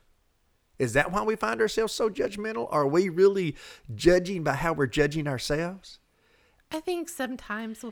Is 0.78 0.92
that 0.92 1.10
why 1.10 1.22
we 1.22 1.34
find 1.34 1.60
ourselves 1.60 1.92
so 1.92 2.08
judgmental? 2.08 2.68
Are 2.70 2.86
we 2.86 3.08
really 3.08 3.56
judging 3.94 4.44
by 4.44 4.54
how 4.54 4.72
we're 4.72 4.86
judging 4.86 5.26
ourselves? 5.26 5.98
I 6.70 6.80
think 6.80 7.08
sometimes 7.08 7.84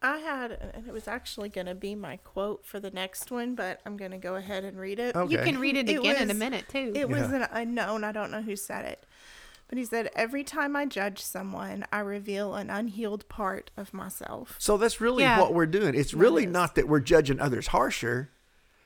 I 0.00 0.18
had, 0.18 0.52
and 0.52 0.86
it 0.86 0.92
was 0.92 1.08
actually 1.08 1.48
going 1.48 1.66
to 1.66 1.74
be 1.74 1.94
my 1.94 2.18
quote 2.18 2.64
for 2.64 2.78
the 2.78 2.90
next 2.90 3.30
one, 3.30 3.54
but 3.56 3.80
I'm 3.84 3.96
going 3.96 4.12
to 4.12 4.18
go 4.18 4.36
ahead 4.36 4.64
and 4.64 4.78
read 4.78 4.98
it. 5.00 5.16
Okay. 5.16 5.32
you 5.32 5.38
can 5.38 5.58
read 5.58 5.76
it 5.76 5.88
It 5.88 5.98
again 5.98 6.22
in 6.22 6.30
a 6.30 6.34
minute 6.34 6.66
too. 6.68 6.92
It 6.94 7.08
was 7.08 7.32
an 7.32 7.46
unknown. 7.50 8.04
I 8.04 8.12
don't 8.12 8.30
know 8.30 8.42
who 8.42 8.54
said 8.54 8.84
it. 8.84 9.04
But 9.68 9.76
he 9.76 9.84
said, 9.84 10.08
Every 10.14 10.44
time 10.44 10.76
I 10.76 10.86
judge 10.86 11.20
someone, 11.20 11.84
I 11.92 11.98
reveal 11.98 12.54
an 12.54 12.70
unhealed 12.70 13.28
part 13.28 13.70
of 13.76 13.92
myself. 13.92 14.54
So 14.58 14.76
that's 14.76 15.00
really 15.00 15.24
Yeah. 15.24 15.40
what 15.40 15.52
we're 15.52 15.66
doing. 15.66 15.94
It's 15.94 16.14
really 16.14 16.44
is. 16.44 16.50
not 16.50 16.74
that 16.76 16.88
we're 16.88 17.00
judging 17.00 17.40
others 17.40 17.66
harsher. 17.68 18.30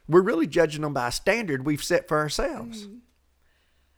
We're 0.09 0.23
really 0.23 0.47
judging 0.49 0.83
them 0.83 0.95
by 0.95 1.09
a 1.09 1.13
standard 1.13 1.65
we've 1.65 1.85
set 1.85 2.09
for 2.09 2.19
ourselves. 2.19 2.87
Mm-hmm. 2.87 2.97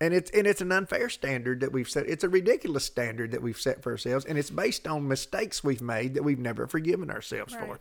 And 0.05 0.13
it's 0.13 0.31
and 0.33 0.47
it's 0.47 0.61
an 0.61 0.71
unfair 0.71 1.09
standard 1.09 1.61
that 1.61 1.73
we've 1.73 1.89
set. 1.89 2.07
It's 2.07 2.25
a 2.25 2.29
ridiculous 2.29 2.85
standard 2.85 3.31
that 3.31 3.41
we've 3.41 3.59
set 3.59 3.83
for 3.83 3.93
ourselves, 3.93 4.27
and 4.27 4.37
it's 4.37 4.51
based 4.51 4.87
on 4.87 5.09
mistakes 5.09 5.65
we've 5.65 5.81
made 5.81 6.13
that 6.13 6.23
we've 6.23 6.39
never 6.39 6.67
forgiven 6.67 7.11
ourselves 7.11 7.55
for. 7.55 7.81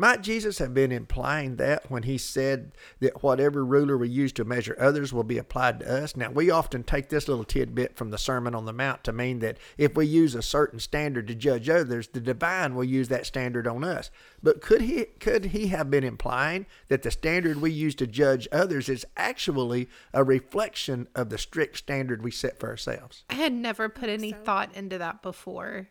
Right. 0.00 0.10
Might 0.10 0.22
Jesus 0.22 0.58
have 0.58 0.72
been 0.72 0.92
implying 0.92 1.56
that 1.56 1.90
when 1.90 2.04
he 2.04 2.16
said 2.16 2.72
that 3.00 3.22
whatever 3.22 3.64
ruler 3.64 3.98
we 3.98 4.08
use 4.08 4.32
to 4.32 4.44
measure 4.44 4.76
others 4.80 5.12
will 5.12 5.24
be 5.24 5.36
applied 5.36 5.80
to 5.80 6.02
us? 6.02 6.16
Now, 6.16 6.30
we 6.30 6.50
often 6.50 6.84
take 6.84 7.10
this 7.10 7.28
little 7.28 7.44
tidbit 7.44 7.96
from 7.96 8.10
the 8.10 8.18
Sermon 8.18 8.54
on 8.54 8.64
the 8.64 8.72
Mount 8.72 9.04
to 9.04 9.12
mean 9.12 9.40
that 9.40 9.58
if 9.76 9.94
we 9.94 10.06
use 10.06 10.34
a 10.34 10.42
certain 10.42 10.80
standard 10.80 11.26
to 11.28 11.34
judge 11.34 11.68
others, 11.68 12.08
the 12.08 12.20
divine 12.20 12.74
will 12.74 12.84
use 12.84 13.08
that 13.08 13.26
standard 13.26 13.66
on 13.66 13.84
us. 13.84 14.10
But 14.42 14.62
could 14.62 14.80
he 14.82 15.04
could 15.04 15.46
he 15.46 15.66
have 15.68 15.90
been 15.90 16.04
implying 16.04 16.66
that 16.88 17.02
the 17.02 17.10
standard 17.10 17.60
we 17.60 17.70
use 17.70 17.94
to 17.96 18.06
judge 18.06 18.48
others 18.50 18.88
is 18.88 19.04
actually 19.16 19.88
a 20.14 20.24
reflection 20.24 21.08
of 21.14 21.28
the 21.28 21.38
strict 21.38 21.76
standard 21.76 22.22
we 22.22 22.30
set 22.30 22.58
for 22.58 22.68
ourselves? 22.68 23.24
I 23.28 23.34
had 23.34 23.52
never 23.52 23.88
put 23.88 24.08
any 24.08 24.32
thought 24.32 24.74
into 24.74 24.96
that 24.98 25.20
before, 25.20 25.88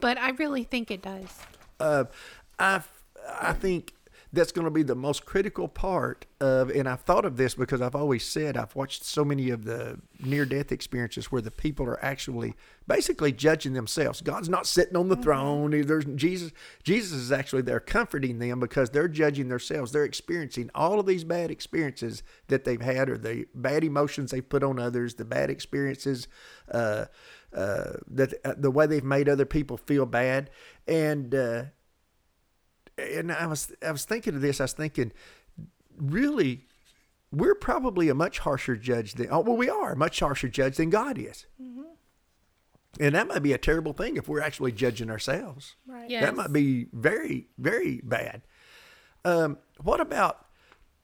but 0.00 0.16
I 0.16 0.30
really 0.30 0.64
think 0.64 0.90
it 0.90 1.02
does. 1.02 1.42
uh, 1.78 2.04
I 2.58 2.82
I 3.40 3.52
think 3.52 3.94
that's 4.32 4.52
going 4.52 4.66
to 4.66 4.70
be 4.70 4.82
the 4.82 4.94
most 4.94 5.24
critical 5.24 5.68
part 5.68 6.26
of, 6.40 6.70
and 6.70 6.86
I've 6.86 7.00
thought 7.00 7.24
of 7.24 7.38
this 7.38 7.54
because 7.54 7.80
I've 7.80 7.94
always 7.94 8.24
said 8.24 8.58
I've 8.58 8.76
watched 8.76 9.04
so 9.04 9.24
many 9.24 9.48
of 9.48 9.64
the 9.64 9.98
near 10.20 10.44
death 10.44 10.70
experiences 10.70 11.32
where 11.32 11.40
the 11.40 11.50
people 11.50 11.86
are 11.86 12.02
actually 12.04 12.54
basically 12.86 13.32
judging 13.32 13.72
themselves. 13.72 14.20
God's 14.20 14.50
not 14.50 14.66
sitting 14.66 14.96
on 14.96 15.08
the 15.08 15.16
throne. 15.16 15.70
There's 15.70 16.04
Jesus. 16.04 16.52
Jesus 16.82 17.12
is 17.12 17.32
actually 17.32 17.62
there 17.62 17.80
comforting 17.80 18.38
them 18.38 18.60
because 18.60 18.90
they're 18.90 19.08
judging 19.08 19.48
themselves. 19.48 19.92
They're 19.92 20.04
experiencing 20.04 20.70
all 20.74 21.00
of 21.00 21.06
these 21.06 21.24
bad 21.24 21.50
experiences 21.50 22.22
that 22.48 22.64
they've 22.64 22.80
had, 22.80 23.08
or 23.08 23.16
the 23.16 23.46
bad 23.54 23.82
emotions 23.82 24.30
they've 24.30 24.46
put 24.46 24.62
on 24.62 24.78
others, 24.78 25.14
the 25.14 25.24
bad 25.24 25.48
experiences. 25.48 26.28
Uh, 26.70 27.06
uh, 27.54 27.94
that 28.06 28.34
uh, 28.44 28.52
the 28.58 28.70
way 28.70 28.86
they've 28.86 29.02
made 29.02 29.26
other 29.26 29.46
people 29.46 29.78
feel 29.78 30.04
bad, 30.04 30.50
and 30.86 31.34
uh, 31.34 31.62
and 32.98 33.32
I 33.32 33.46
was 33.46 33.72
I 33.86 33.90
was 33.92 34.04
thinking 34.04 34.34
of 34.34 34.40
this. 34.40 34.60
I 34.60 34.64
was 34.64 34.72
thinking, 34.72 35.12
really, 35.96 36.66
we're 37.30 37.54
probably 37.54 38.08
a 38.08 38.14
much 38.14 38.40
harsher 38.40 38.76
judge 38.76 39.14
than 39.14 39.28
oh 39.30 39.40
well 39.40 39.56
we 39.56 39.68
are 39.70 39.92
a 39.92 39.96
much 39.96 40.20
harsher 40.20 40.48
judge 40.48 40.76
than 40.76 40.90
God 40.90 41.18
is, 41.18 41.46
and 43.00 43.14
that 43.14 43.28
might 43.28 43.42
be 43.42 43.52
a 43.52 43.58
terrible 43.58 43.92
thing 43.92 44.16
if 44.16 44.28
we're 44.28 44.40
actually 44.40 44.72
judging 44.72 45.10
ourselves. 45.10 45.76
Right. 45.86 46.10
Yeah. 46.10 46.22
That 46.22 46.36
might 46.36 46.52
be 46.52 46.86
very 46.92 47.48
very 47.58 48.00
bad. 48.02 48.42
Um, 49.24 49.58
what 49.82 50.00
about 50.00 50.46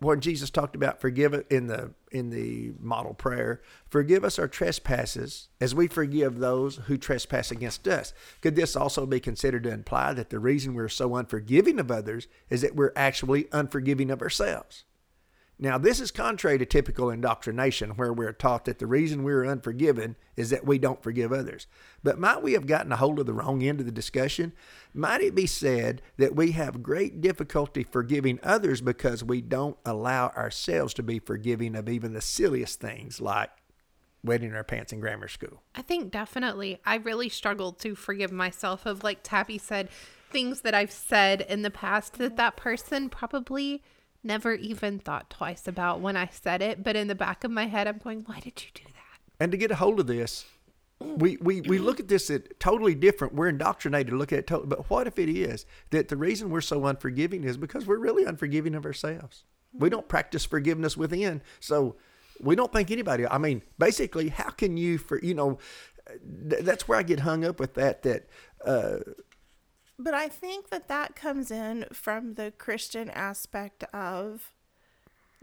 what 0.04 0.20
Jesus 0.20 0.50
talked 0.50 0.76
about? 0.76 1.00
Forgive 1.00 1.44
in 1.50 1.66
the 1.66 1.92
in 2.12 2.30
the 2.30 2.72
model 2.78 3.14
prayer. 3.14 3.60
Forgive 3.88 4.24
us 4.24 4.38
our 4.38 4.46
trespasses 4.46 5.48
as 5.60 5.74
we 5.74 5.88
forgive 5.88 6.38
those 6.38 6.76
who 6.86 6.96
trespass 6.96 7.50
against 7.50 7.88
us. 7.88 8.14
Could 8.40 8.54
this 8.54 8.76
also 8.76 9.06
be 9.06 9.18
considered 9.18 9.64
to 9.64 9.72
imply 9.72 10.12
that 10.12 10.30
the 10.30 10.38
reason 10.38 10.74
we're 10.74 10.88
so 10.88 11.16
unforgiving 11.16 11.80
of 11.80 11.90
others 11.90 12.28
is 12.50 12.62
that 12.62 12.76
we're 12.76 12.92
actually 12.94 13.48
unforgiving 13.52 14.10
of 14.10 14.22
ourselves? 14.22 14.84
Now, 15.58 15.78
this 15.78 16.00
is 16.00 16.10
contrary 16.10 16.58
to 16.58 16.66
typical 16.66 17.10
indoctrination, 17.10 17.90
where 17.90 18.12
we're 18.12 18.32
taught 18.32 18.64
that 18.64 18.80
the 18.80 18.88
reason 18.88 19.22
we're 19.22 19.46
unforgiven 19.46 20.16
is 20.36 20.50
that 20.50 20.66
we 20.66 20.78
don't 20.78 21.02
forgive 21.02 21.32
others. 21.32 21.68
But 22.02 22.18
might 22.18 22.42
we 22.42 22.54
have 22.54 22.66
gotten 22.66 22.90
a 22.90 22.96
hold 22.96 23.20
of 23.20 23.26
the 23.26 23.32
wrong 23.32 23.62
end 23.62 23.78
of 23.78 23.86
the 23.86 23.92
discussion? 23.92 24.52
Might 24.92 25.20
it 25.20 25.34
be 25.34 25.46
said 25.46 26.02
that 26.16 26.34
we 26.34 26.52
have 26.52 26.82
great 26.82 27.20
difficulty 27.20 27.84
forgiving 27.84 28.40
others 28.42 28.80
because 28.80 29.22
we 29.22 29.40
don't 29.40 29.76
allow 29.84 30.28
ourselves 30.30 30.92
to 30.94 31.04
be 31.04 31.20
forgiving 31.20 31.76
of 31.76 31.88
even 31.88 32.14
the 32.14 32.20
silliest 32.20 32.80
things 32.80 33.20
like 33.20 33.50
wetting 34.24 34.54
our 34.54 34.64
pants 34.64 34.92
in 34.92 34.98
grammar 34.98 35.28
school? 35.28 35.62
I 35.76 35.82
think 35.82 36.10
definitely. 36.10 36.80
I 36.84 36.96
really 36.96 37.28
struggled 37.28 37.78
to 37.80 37.94
forgive 37.94 38.32
myself 38.32 38.86
of 38.86 39.04
like 39.04 39.20
Tabby 39.22 39.58
said, 39.58 39.88
things 40.30 40.62
that 40.62 40.74
I've 40.74 40.90
said 40.90 41.42
in 41.42 41.62
the 41.62 41.70
past 41.70 42.14
that 42.14 42.36
that 42.36 42.56
person 42.56 43.08
probably 43.08 43.84
never 44.24 44.54
even 44.54 44.98
thought 44.98 45.30
twice 45.30 45.68
about 45.68 46.00
when 46.00 46.16
I 46.16 46.28
said 46.32 46.62
it. 46.62 46.82
But 46.82 46.96
in 46.96 47.08
the 47.08 47.14
back 47.14 47.44
of 47.44 47.50
my 47.50 47.66
head, 47.66 47.86
I'm 47.86 47.98
going, 47.98 48.22
why 48.26 48.40
did 48.40 48.62
you 48.62 48.70
do 48.74 48.84
that? 48.84 49.20
And 49.40 49.52
to 49.52 49.58
get 49.58 49.70
a 49.70 49.76
hold 49.76 50.00
of 50.00 50.06
this, 50.06 50.44
we, 51.00 51.36
we, 51.40 51.60
we 51.60 51.78
look 51.78 52.00
at 52.00 52.08
this 52.08 52.30
at 52.30 52.58
totally 52.60 52.94
different. 52.94 53.34
We're 53.34 53.48
indoctrinated 53.48 54.10
to 54.10 54.16
look 54.16 54.32
at 54.32 54.38
it 54.40 54.46
totally. 54.46 54.68
But 54.68 54.88
what 54.90 55.06
if 55.06 55.18
it 55.18 55.28
is 55.28 55.66
that 55.90 56.08
the 56.08 56.16
reason 56.16 56.50
we're 56.50 56.60
so 56.60 56.86
unforgiving 56.86 57.44
is 57.44 57.56
because 57.56 57.86
we're 57.86 57.98
really 57.98 58.24
unforgiving 58.24 58.74
of 58.74 58.86
ourselves? 58.86 59.44
We 59.72 59.90
don't 59.90 60.08
practice 60.08 60.44
forgiveness 60.44 60.96
within. 60.96 61.42
So 61.60 61.96
we 62.40 62.54
don't 62.54 62.72
think 62.72 62.90
anybody, 62.90 63.26
I 63.26 63.38
mean, 63.38 63.62
basically, 63.78 64.28
how 64.28 64.50
can 64.50 64.76
you, 64.76 64.98
for, 64.98 65.20
you 65.20 65.34
know, 65.34 65.58
th- 66.48 66.62
that's 66.62 66.88
where 66.88 66.98
I 66.98 67.02
get 67.02 67.20
hung 67.20 67.44
up 67.44 67.58
with 67.60 67.74
that, 67.74 68.02
that, 68.02 68.28
uh, 68.64 68.98
But 69.98 70.14
I 70.14 70.28
think 70.28 70.70
that 70.70 70.88
that 70.88 71.14
comes 71.14 71.50
in 71.50 71.86
from 71.92 72.34
the 72.34 72.52
Christian 72.58 73.10
aspect 73.10 73.84
of 73.94 74.52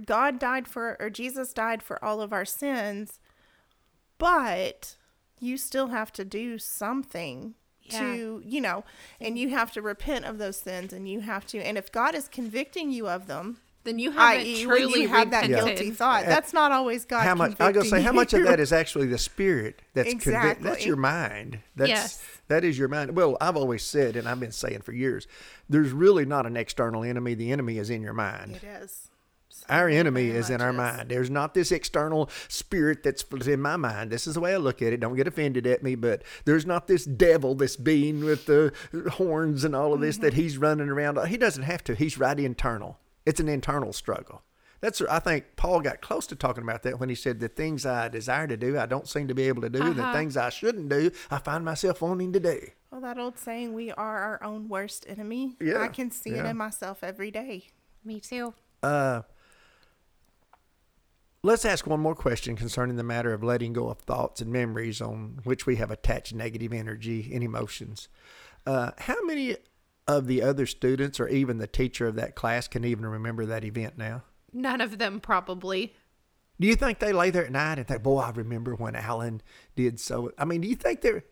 God 0.05 0.39
died 0.39 0.67
for, 0.67 0.97
or 0.99 1.09
Jesus 1.09 1.53
died 1.53 1.81
for 1.83 2.03
all 2.03 2.21
of 2.21 2.33
our 2.33 2.45
sins, 2.45 3.19
but 4.17 4.95
you 5.39 5.57
still 5.57 5.87
have 5.87 6.11
to 6.13 6.25
do 6.25 6.57
something 6.57 7.55
to, 7.89 8.41
you 8.45 8.61
know, 8.61 8.83
and 9.19 9.37
you 9.37 9.49
have 9.49 9.71
to 9.73 9.81
repent 9.81 10.25
of 10.25 10.37
those 10.37 10.57
sins 10.57 10.93
and 10.93 11.07
you 11.09 11.21
have 11.21 11.45
to, 11.47 11.59
and 11.59 11.77
if 11.77 11.91
God 11.91 12.15
is 12.15 12.27
convicting 12.27 12.91
you 12.91 13.07
of 13.07 13.27
them, 13.27 13.59
Then 13.83 13.97
you 13.97 14.11
haven't 14.11 14.45
i.e., 14.45 14.67
when 14.67 14.77
truly 14.77 15.01
you 15.01 15.07
have 15.07 15.31
that 15.31 15.47
repented. 15.47 15.77
guilty 15.77 15.91
thought, 15.91 16.25
that's 16.25 16.53
not 16.53 16.71
always 16.71 17.05
God. 17.05 17.23
how 17.23 17.33
much, 17.33 17.53
I 17.59 17.71
gotta 17.71 17.87
say, 17.87 18.01
how 18.01 18.11
much 18.11 18.27
of 18.33 18.39
convicting 18.39 18.51
that 18.51 18.59
you. 18.59 18.63
is 18.63 18.73
actually 18.73 19.07
the 19.07 19.17
spirit 19.17 19.81
that's 19.93 20.11
convict, 20.11 20.61
that's 20.61 20.85
your 20.85 20.97
mind. 20.97 21.59
That's, 21.75 21.89
Yes. 21.89 22.23
That 22.47 22.65
is 22.65 22.77
your 22.77 22.89
mind. 22.89 23.15
Well, 23.15 23.37
I've 23.39 23.55
always 23.55 23.81
said, 23.81 24.17
and 24.17 24.27
I've 24.27 24.41
been 24.41 24.51
saying 24.51 24.81
for 24.81 24.91
years, 24.91 25.25
there's 25.69 25.91
really 25.91 26.25
not 26.25 26.45
an 26.45 26.57
external 26.57 27.01
enemy. 27.01 27.33
The 27.33 27.49
enemy 27.49 27.77
is 27.77 27.89
in 27.89 28.01
your 28.01 28.13
mind. 28.13 28.57
It 28.57 28.63
is. 28.63 29.07
Our 29.69 29.87
enemy 29.87 30.29
is 30.31 30.49
in 30.49 30.61
our 30.61 30.71
is. 30.71 30.75
mind. 30.75 31.09
There's 31.09 31.29
not 31.29 31.53
this 31.53 31.71
external 31.71 32.29
spirit 32.49 33.03
that's 33.03 33.23
in 33.47 33.61
my 33.61 33.77
mind. 33.77 34.11
This 34.11 34.27
is 34.27 34.33
the 34.33 34.41
way 34.41 34.53
I 34.53 34.57
look 34.57 34.81
at 34.81 34.91
it. 34.91 34.99
Don't 34.99 35.15
get 35.15 35.27
offended 35.27 35.65
at 35.65 35.81
me, 35.81 35.95
but 35.95 36.23
there's 36.43 36.65
not 36.65 36.87
this 36.87 37.05
devil, 37.05 37.55
this 37.55 37.77
being 37.77 38.25
with 38.25 38.47
the 38.47 38.73
horns 39.13 39.63
and 39.63 39.73
all 39.73 39.93
of 39.93 40.01
this 40.01 40.17
that 40.17 40.33
mm-hmm. 40.33 40.41
he's 40.41 40.57
running 40.57 40.89
around. 40.89 41.25
He 41.27 41.37
doesn't 41.37 41.63
have 41.63 41.85
to. 41.85 41.95
He's 41.95 42.17
right 42.17 42.37
internal. 42.37 42.99
It's 43.25 43.39
an 43.39 43.47
internal 43.49 43.93
struggle. 43.93 44.41
That's 44.79 44.99
I 45.01 45.19
think 45.19 45.55
Paul 45.57 45.81
got 45.81 46.01
close 46.01 46.25
to 46.27 46.35
talking 46.35 46.63
about 46.63 46.81
that 46.83 46.99
when 46.99 47.07
he 47.09 47.13
said 47.15 47.39
the 47.39 47.47
things 47.47 47.85
I 47.85 48.07
desire 48.09 48.47
to 48.47 48.57
do 48.57 48.79
I 48.79 48.87
don't 48.87 49.07
seem 49.07 49.27
to 49.27 49.35
be 49.35 49.47
able 49.47 49.61
to 49.61 49.69
do, 49.69 49.93
the 49.93 50.01
Uh-huh. 50.01 50.13
things 50.13 50.35
I 50.35 50.49
shouldn't 50.49 50.89
do 50.89 51.11
I 51.29 51.37
find 51.37 51.63
myself 51.63 52.01
wanting 52.01 52.33
to 52.33 52.39
do. 52.39 52.59
Well, 52.89 53.01
that 53.01 53.17
old 53.19 53.37
saying, 53.37 53.73
we 53.73 53.91
are 53.91 54.17
our 54.19 54.43
own 54.43 54.67
worst 54.67 55.05
enemy. 55.07 55.55
Yeah, 55.61 55.81
I 55.81 55.87
can 55.87 56.09
see 56.11 56.31
it 56.31 56.45
in 56.45 56.57
myself 56.57 57.03
every 57.03 57.29
day. 57.31 57.67
Me 58.03 58.19
too. 58.19 58.53
Uh, 58.83 59.21
let's 61.43 61.63
ask 61.65 61.87
one 61.87 61.99
more 61.99 62.15
question 62.15 62.55
concerning 62.55 62.97
the 62.97 63.03
matter 63.03 63.33
of 63.33 63.43
letting 63.43 63.73
go 63.73 63.89
of 63.89 63.99
thoughts 63.99 64.41
and 64.41 64.51
memories 64.51 64.99
on 65.01 65.39
which 65.43 65.65
we 65.65 65.75
have 65.77 65.91
attached 65.91 66.33
negative 66.33 66.73
energy 66.73 67.29
and 67.33 67.43
emotions. 67.43 68.09
Uh, 68.65 68.91
how 68.99 69.23
many 69.23 69.55
of 70.17 70.27
the 70.27 70.41
other 70.41 70.65
students 70.65 71.19
or 71.19 71.27
even 71.27 71.57
the 71.57 71.67
teacher 71.67 72.07
of 72.07 72.15
that 72.15 72.35
class 72.35 72.67
can 72.67 72.85
even 72.85 73.05
remember 73.05 73.45
that 73.45 73.63
event 73.63 73.97
now? 73.97 74.23
None 74.53 74.81
of 74.81 74.97
them 74.97 75.19
probably. 75.19 75.95
Do 76.59 76.67
you 76.67 76.75
think 76.75 76.99
they 76.99 77.13
lay 77.13 77.31
there 77.31 77.45
at 77.45 77.51
night 77.51 77.79
and 77.79 77.87
think, 77.87 78.03
"Boy, 78.03 78.19
I 78.19 78.29
remember 78.31 78.75
when 78.75 78.95
Alan 78.95 79.41
did 79.75 79.99
so"? 79.99 80.31
I 80.37 80.45
mean, 80.45 80.61
do 80.61 80.67
you 80.67 80.75
think 80.75 81.01
they're? 81.01 81.23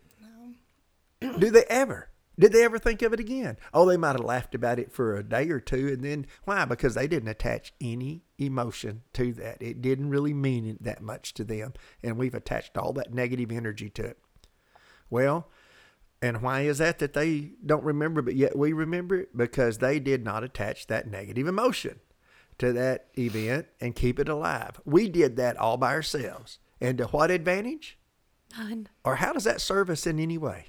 No. 1.21 1.37
do 1.37 1.51
they 1.51 1.65
ever? 1.65 2.09
Did 2.39 2.53
they 2.53 2.63
ever 2.63 2.79
think 2.79 3.01
of 3.01 3.11
it 3.11 3.19
again? 3.19 3.57
Oh, 3.73 3.85
they 3.85 3.97
might 3.97 4.15
have 4.15 4.23
laughed 4.23 4.55
about 4.55 4.79
it 4.79 4.93
for 4.93 5.17
a 5.17 5.23
day 5.23 5.49
or 5.49 5.59
two, 5.59 5.89
and 5.89 6.01
then 6.01 6.25
why? 6.45 6.63
Because 6.63 6.95
they 6.95 7.05
didn't 7.05 7.27
attach 7.27 7.73
any 7.81 8.23
emotion 8.37 9.01
to 9.13 9.33
that. 9.33 9.61
It 9.61 9.81
didn't 9.81 10.09
really 10.09 10.33
mean 10.33 10.77
that 10.79 11.01
much 11.01 11.33
to 11.33 11.43
them, 11.43 11.73
and 12.01 12.17
we've 12.17 12.33
attached 12.33 12.77
all 12.77 12.93
that 12.93 13.13
negative 13.13 13.51
energy 13.51 13.89
to 13.89 14.05
it. 14.05 14.19
Well, 15.09 15.49
and 16.21 16.41
why 16.41 16.62
is 16.62 16.79
that 16.79 16.99
that 16.99 17.13
they 17.13 17.51
don't 17.65 17.84
remember, 17.84 18.21
but 18.21 18.36
yet 18.36 18.58
we 18.58 18.73
remember 18.73 19.15
it? 19.15 19.38
Because 19.38 19.77
they 19.77 19.99
did 19.99 20.23
not 20.23 20.43
attach 20.43 20.88
that 20.88 21.08
negative 21.08 21.47
emotion 21.47 21.99
to 22.58 22.73
that 22.73 23.08
event 23.17 23.67
and 23.79 23.95
keep 23.95 24.19
it 24.19 24.27
alive. 24.27 24.82
We 24.86 25.08
did 25.08 25.38
that 25.38 25.58
all 25.58 25.77
by 25.77 25.93
ourselves. 25.93 26.60
And 26.82 26.97
to 26.97 27.05
what 27.05 27.32
advantage? 27.32 27.97
None. 28.58 28.89
Or 29.03 29.17
how 29.17 29.34
does 29.34 29.45
that 29.45 29.62
serve 29.62 29.89
us 29.89 30.05
in 30.05 30.19
any 30.19 30.38
way? 30.38 30.67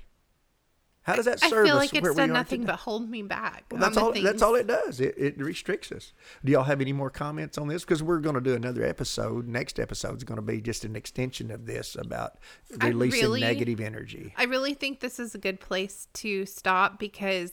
How 1.03 1.17
does 1.17 1.25
that 1.25 1.43
I 1.43 1.49
serve 1.49 1.67
feel 1.67 1.77
us 1.77 1.81
like 1.81 1.95
it's 1.95 2.09
we 2.09 2.15
done 2.15 2.31
are 2.31 2.33
nothing 2.33 2.61
today? 2.61 2.73
but 2.73 2.81
hold 2.81 3.09
me 3.09 3.23
back. 3.23 3.65
Well, 3.71 3.81
that's 3.81 3.97
on 3.97 4.13
the 4.13 4.21
all. 4.21 4.25
That's 4.25 4.43
all 4.43 4.55
it 4.55 4.67
does. 4.67 5.01
It, 5.01 5.15
it 5.17 5.39
restricts 5.39 5.91
us. 5.93 6.13
Do 6.45 6.53
y'all 6.53 6.65
have 6.65 6.81
any 6.81 6.93
more 6.93 7.09
comments 7.09 7.57
on 7.57 7.69
this? 7.69 7.85
Because 7.85 8.03
we're 8.03 8.19
going 8.19 8.35
to 8.35 8.41
do 8.41 8.55
another 8.55 8.85
episode. 8.85 9.49
Next 9.49 9.81
episode 9.81 10.19
is 10.19 10.25
going 10.25 10.37
to 10.37 10.43
be 10.43 10.61
just 10.61 10.85
an 10.85 10.97
extension 10.97 11.51
of 11.51 11.67
this 11.67 11.97
about 11.97 12.39
releasing 12.83 13.23
really- 13.23 13.41
negative 13.41 13.81
energy. 13.81 14.35
I 14.37 14.45
really 14.45 14.75
think 14.75 15.01
this 15.01 15.19
is 15.19 15.35
a 15.35 15.39
good 15.39 15.59
place 15.59 16.07
to 16.15 16.45
stop 16.45 16.99
because 16.99 17.53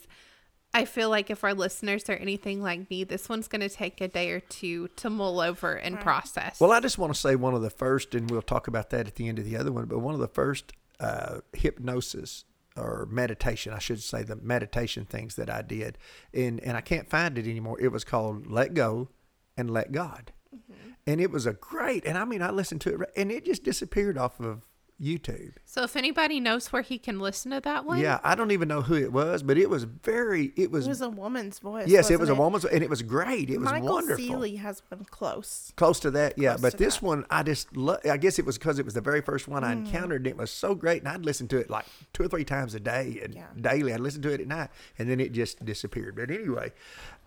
I 0.73 0.83
feel 0.85 1.09
like 1.09 1.29
if 1.29 1.43
our 1.43 1.53
listeners 1.53 2.09
are 2.09 2.15
anything 2.15 2.61
like 2.61 2.89
me, 2.89 3.05
this 3.05 3.29
one's 3.29 3.47
going 3.47 3.61
to 3.61 3.69
take 3.69 4.01
a 4.01 4.09
day 4.09 4.29
or 4.31 4.41
two 4.41 4.89
to 4.97 5.09
mull 5.09 5.39
over 5.39 5.73
and 5.73 5.99
process. 5.99 6.59
Well, 6.59 6.71
I 6.73 6.81
just 6.81 6.97
want 6.97 7.13
to 7.13 7.19
say 7.19 7.35
one 7.35 7.53
of 7.53 7.61
the 7.61 7.69
first, 7.69 8.13
and 8.13 8.29
we'll 8.29 8.41
talk 8.41 8.67
about 8.67 8.89
that 8.89 9.07
at 9.07 9.15
the 9.15 9.29
end 9.29 9.39
of 9.39 9.45
the 9.45 9.55
other 9.55 9.71
one, 9.71 9.85
but 9.85 9.99
one 9.99 10.13
of 10.13 10.19
the 10.19 10.27
first 10.27 10.73
uh, 10.99 11.39
hypnosis 11.53 12.43
or 12.77 13.07
meditation, 13.09 13.73
I 13.73 13.79
should 13.79 14.01
say, 14.01 14.23
the 14.23 14.35
meditation 14.35 15.05
things 15.05 15.35
that 15.35 15.49
I 15.49 15.61
did, 15.61 15.97
and, 16.33 16.59
and 16.61 16.77
I 16.77 16.81
can't 16.81 17.09
find 17.09 17.37
it 17.37 17.47
anymore. 17.47 17.79
It 17.79 17.91
was 17.91 18.03
called 18.03 18.47
Let 18.47 18.73
Go 18.73 19.09
and 19.55 19.71
Let 19.71 19.91
God. 19.91 20.31
Mm-hmm. 20.55 20.91
And 21.07 21.21
it 21.21 21.31
was 21.31 21.45
a 21.45 21.53
great, 21.53 22.05
and 22.05 22.17
I 22.17 22.25
mean, 22.25 22.41
I 22.41 22.51
listened 22.51 22.81
to 22.81 23.01
it, 23.01 23.09
and 23.15 23.31
it 23.31 23.45
just 23.45 23.63
disappeared 23.63 24.17
off 24.17 24.39
of 24.39 24.66
YouTube. 25.01 25.53
so 25.63 25.83
if 25.83 25.95
anybody 25.95 26.39
knows 26.39 26.71
where 26.73 26.81
he 26.81 26.97
can 26.97 27.19
listen 27.19 27.51
to 27.51 27.59
that 27.61 27.85
one, 27.85 27.99
Yeah, 27.99 28.19
I 28.23 28.33
don't 28.33 28.49
even 28.51 28.67
know 28.67 28.81
who 28.81 28.95
it 28.95 29.13
was, 29.13 29.43
but 29.43 29.55
it 29.57 29.69
was 29.69 29.83
very, 29.83 30.51
it 30.55 30.71
was, 30.71 30.87
It 30.87 30.89
was 30.89 31.01
a 31.01 31.09
woman's 31.09 31.59
voice. 31.59 31.87
yes, 31.87 32.09
it 32.09 32.19
was 32.19 32.29
a 32.29 32.33
wasn't 32.33 32.39
woman's, 32.43 32.65
and 32.65 32.83
it 32.83 32.89
was 32.89 33.03
great. 33.03 33.49
It 33.51 33.59
was 33.59 33.69
Michael 33.69 33.89
wonderful. 33.89 34.25
Sealey 34.25 34.57
has 34.57 34.81
been 34.81 35.05
close. 35.05 35.71
Close 35.75 35.99
to 35.99 36.09
that, 36.11 36.37
yeah. 36.39 36.51
Close 36.53 36.61
but 36.61 36.77
this 36.79 36.95
that. 36.97 37.03
one, 37.05 37.25
I 37.29 37.43
just, 37.43 37.77
lo- 37.77 37.99
I 38.09 38.17
guess 38.17 38.39
it 38.39 38.45
was 38.45 38.57
because 38.57 38.79
it 38.79 38.85
was 38.85 38.95
the 38.95 39.01
very 39.01 39.21
first 39.21 39.47
one 39.47 39.63
I 39.63 39.75
Mm. 39.75 39.85
encountered. 39.85 40.21
And 40.21 40.27
it 40.27 40.37
was 40.37 40.49
so 40.49 40.73
great, 40.73 41.03
and 41.03 41.09
I'd 41.09 41.25
listen 41.25 41.47
to 41.49 41.57
it 41.57 41.69
like 41.69 41.85
two 42.13 42.23
or 42.23 42.27
three 42.27 42.43
times 42.45 42.73
a 42.73 42.79
day 42.79 43.21
and 43.23 43.35
Yeah. 43.35 43.45
daily. 43.59 43.93
I'd 43.93 43.99
listen 43.99 44.23
to 44.23 44.33
it 44.33 44.41
at 44.41 44.47
night, 44.47 44.69
and 44.97 45.07
then 45.09 45.19
it 45.19 45.31
just 45.31 45.63
disappeared. 45.63 46.15
But 46.15 46.31
anyway, 46.31 46.71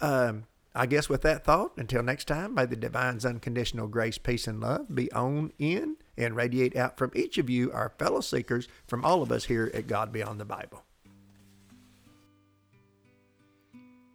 um, 0.00 0.44
I 0.74 0.86
guess 0.86 1.08
with 1.08 1.22
that 1.22 1.44
thought, 1.44 1.72
until 1.76 2.02
next 2.02 2.26
time, 2.28 2.54
may 2.54 2.64
the 2.66 2.76
divine's 2.76 3.24
unconditional 3.24 3.88
grace, 3.88 4.18
peace, 4.18 4.46
and 4.46 4.60
love 4.60 4.94
be 4.94 5.10
on 5.12 5.52
in 5.58 5.96
and 6.22 6.36
radiate 6.36 6.76
out 6.76 6.96
from 6.96 7.10
each 7.14 7.38
of 7.38 7.50
you, 7.50 7.72
our 7.72 7.90
fellow 7.98 8.20
seekers, 8.20 8.68
from 8.86 9.04
all 9.04 9.22
of 9.22 9.32
us 9.32 9.44
here 9.44 9.70
at 9.74 9.86
God 9.86 10.12
Beyond 10.12 10.40
the 10.40 10.44
Bible. 10.44 10.84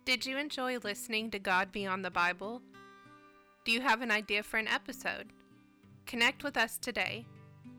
Did 0.06 0.26
you 0.26 0.38
enjoy 0.38 0.78
listening 0.78 1.32
to 1.32 1.39
God 1.39 1.72
Beyond 1.72 2.06
the 2.06 2.12
Bible? 2.12 2.62
Do 3.65 3.72
you 3.72 3.82
have 3.82 4.02
an 4.02 4.12
idea 4.12 4.44
for 4.44 4.58
an 4.58 4.68
episode? 4.68 5.30
Connect 6.06 6.44
with 6.44 6.58
us 6.58 6.78
today. 6.78 7.26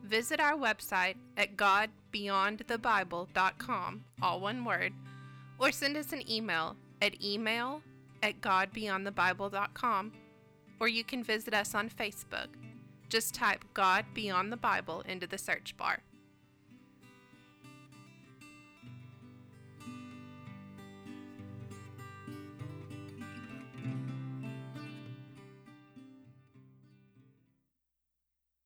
Visit 0.03 0.41
our 0.41 0.55
website 0.55 1.15
at 1.37 1.55
godbeyondthebible.com, 1.55 4.03
all 4.21 4.41
one 4.41 4.65
word, 4.65 4.91
or 5.59 5.71
send 5.71 5.95
us 5.95 6.11
an 6.11 6.29
email 6.29 6.75
at 7.01 7.23
email 7.23 7.81
at 8.21 8.41
godbeyondthebible.com, 8.41 10.11
or 10.79 10.87
you 10.87 11.03
can 11.03 11.23
visit 11.23 11.53
us 11.53 11.75
on 11.75 11.89
Facebook. 11.89 12.47
Just 13.09 13.33
type 13.33 13.63
God 13.73 14.05
Beyond 14.13 14.51
the 14.51 14.57
Bible 14.57 15.01
into 15.01 15.27
the 15.27 15.37
search 15.37 15.77
bar. 15.77 15.99